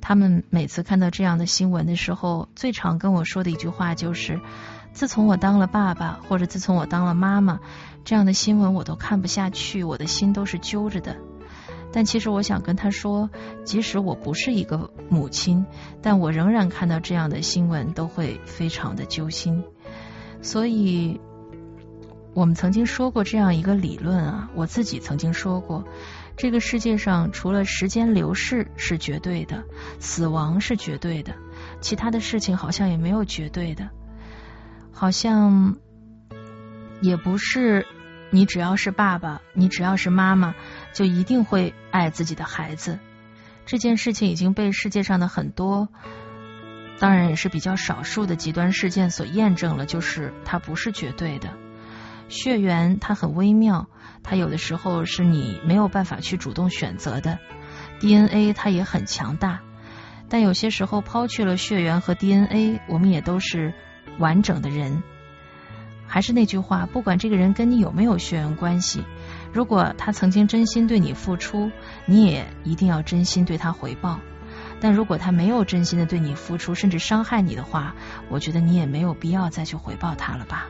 [0.00, 4.40] 他们每次看到这样的新闻的时候，最常跟我说的一句话就是：
[4.94, 7.60] 自从我当了爸爸，或者自从我当了妈妈，
[8.02, 11.18] 这样的新闻我都看不下去，我的心都是揪着的。
[11.92, 13.30] 但其实我想跟他说，
[13.64, 15.66] 即使我不是一个母亲，
[16.00, 19.64] 但我仍然看到这样的新闻都会非常的揪心。
[20.40, 21.20] 所以，
[22.32, 25.84] 我们曾经说过这样一个理论啊，我自己曾经说过，
[26.36, 29.64] 这个世界上除了时间流逝是绝对的，
[29.98, 31.34] 死亡是绝对的，
[31.80, 33.90] 其他的事情好像也没有绝对的，
[34.92, 35.76] 好像
[37.00, 37.84] 也不是。
[38.32, 40.54] 你只要是爸爸，你只要是妈妈，
[40.94, 42.98] 就一定会爱自己的孩子。
[43.66, 45.88] 这件事情已经被世界上的很多，
[46.98, 51.50] 当然也是比较少数的极端事件所验证了，就是它不是绝对的。
[52.28, 53.88] 血缘它很微妙，
[54.22, 57.38] 它有的时候是你没有办法去主动选择的。
[58.00, 59.60] DNA 它也很强大，
[60.28, 63.74] 但有些时候抛去了血缘和 DNA，我们也都是
[64.18, 65.02] 完整的人。
[66.06, 69.04] 还是那句话，不管这个人跟你有没有血缘关系，
[69.52, 71.70] 如果他曾经真心对你付出，
[72.06, 74.20] 你也一定要真心对他回报。
[74.80, 77.94] 但如果他没有真心的对你付出，甚至伤害你的话，
[78.28, 80.66] 我觉得你也没有必要再去回报他了吧。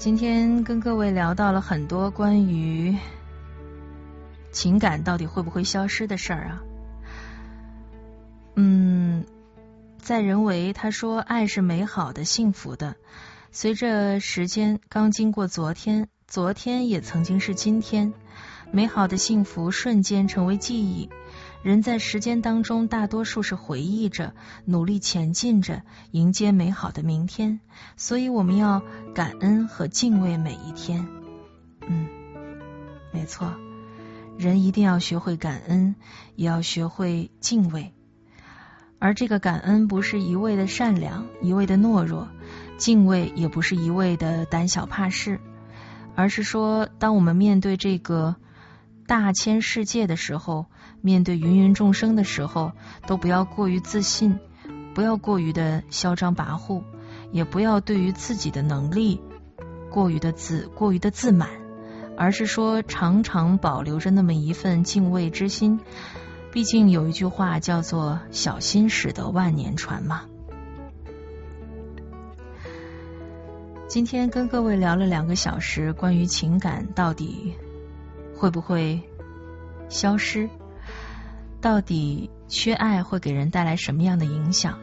[0.00, 2.96] 今天跟各位聊到了很多关于
[4.50, 6.62] 情感到底会不会消失的事儿啊。
[8.54, 9.26] 嗯，
[9.98, 12.96] 在人为他说爱是美好的、幸福的，
[13.52, 18.14] 随着时间刚经过昨天，昨天也曾经是今天，
[18.72, 21.10] 美好的幸福瞬间成为记忆。
[21.62, 24.32] 人在时间当中，大多数是回忆着，
[24.64, 27.60] 努力前进着，迎接美好的明天。
[27.98, 28.82] 所以我们要
[29.14, 31.06] 感恩和敬畏每一天。
[31.86, 32.08] 嗯，
[33.12, 33.52] 没错，
[34.38, 35.96] 人一定要学会感恩，
[36.34, 37.92] 也要学会敬畏。
[38.98, 42.28] 而这个感恩不是一味的善良，一味的懦弱；
[42.78, 45.38] 敬畏也不是一味的胆小怕事，
[46.14, 48.36] 而是说，当我们面对这个
[49.06, 50.64] 大千世界的时候。
[51.02, 52.72] 面对芸芸众生的时候，
[53.06, 54.38] 都不要过于自信，
[54.94, 56.82] 不要过于的嚣张跋扈，
[57.32, 59.20] 也不要对于自己的能力
[59.90, 61.48] 过于的自过于的自满，
[62.16, 65.80] 而是说常常保留着那么一份敬畏之心。
[66.52, 70.22] 毕竟有一句话叫做“小心驶得万年船”嘛。
[73.86, 77.54] 今天跟各位聊了两个小时，关于情感到底
[78.36, 79.00] 会不会
[79.88, 80.48] 消失？
[81.60, 84.78] 到底缺爱会给人带来什么样的影响？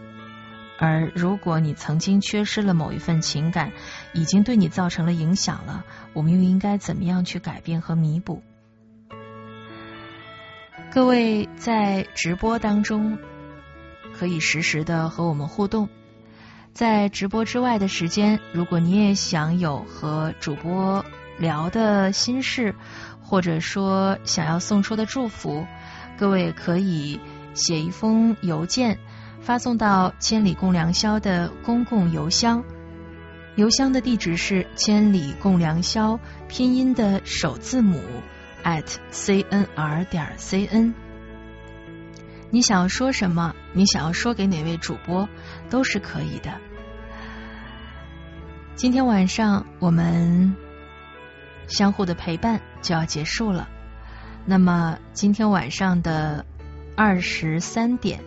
[0.79, 3.71] 而如果你曾经缺失了某一份情感，
[4.13, 5.83] 已经对你造成了影响了，
[6.13, 8.43] 我们又应该怎么样去改变和弥补？
[10.91, 13.17] 各位在直播当中
[14.13, 15.89] 可以实时的和我们互动，
[16.73, 21.03] 在直播之外的时间，如果你也想有和主播
[21.39, 22.75] 聊的心事，
[23.23, 25.65] 或者说想要送出的祝福。
[26.17, 27.19] 各位可以
[27.53, 28.97] 写一封邮件，
[29.39, 32.63] 发送到千里共良宵的公共邮箱，
[33.55, 38.01] 邮箱的地址是千里共良宵拼音的首字母
[38.63, 40.93] at cnr 点 cn。
[42.49, 43.53] 你想要说什么？
[43.73, 45.29] 你想要说给哪位主播
[45.69, 46.51] 都是可以的。
[48.73, 50.55] 今天晚上我们
[51.67, 53.69] 相互的陪伴就要结束了。
[54.49, 56.45] 那么今天晚上的
[56.95, 58.17] 二十三点，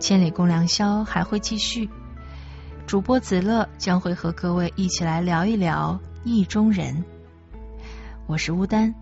[0.00, 1.86] 千里共良宵还会继续。
[2.86, 7.04] 主播子乐将会和各位一起来聊一聊意中人。
[8.26, 8.94] 我是乌丹，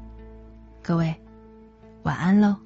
[0.83, 1.15] 各位
[2.03, 2.66] 晚安喽。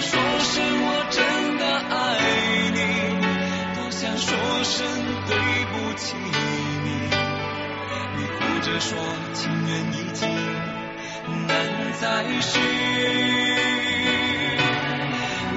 [0.00, 1.94] 说声我真的爱
[2.74, 2.78] 你。
[3.74, 4.28] 多想说
[4.64, 4.86] 声
[5.26, 5.30] 对
[5.72, 6.14] 不起
[6.84, 6.88] 你，
[8.16, 8.98] 你哭着说
[9.32, 10.28] 情缘已尽，
[11.46, 11.50] 难
[12.00, 12.04] 再
[12.40, 12.58] 续，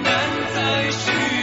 [0.03, 0.07] 难
[0.53, 0.57] 再
[0.91, 1.38] 续。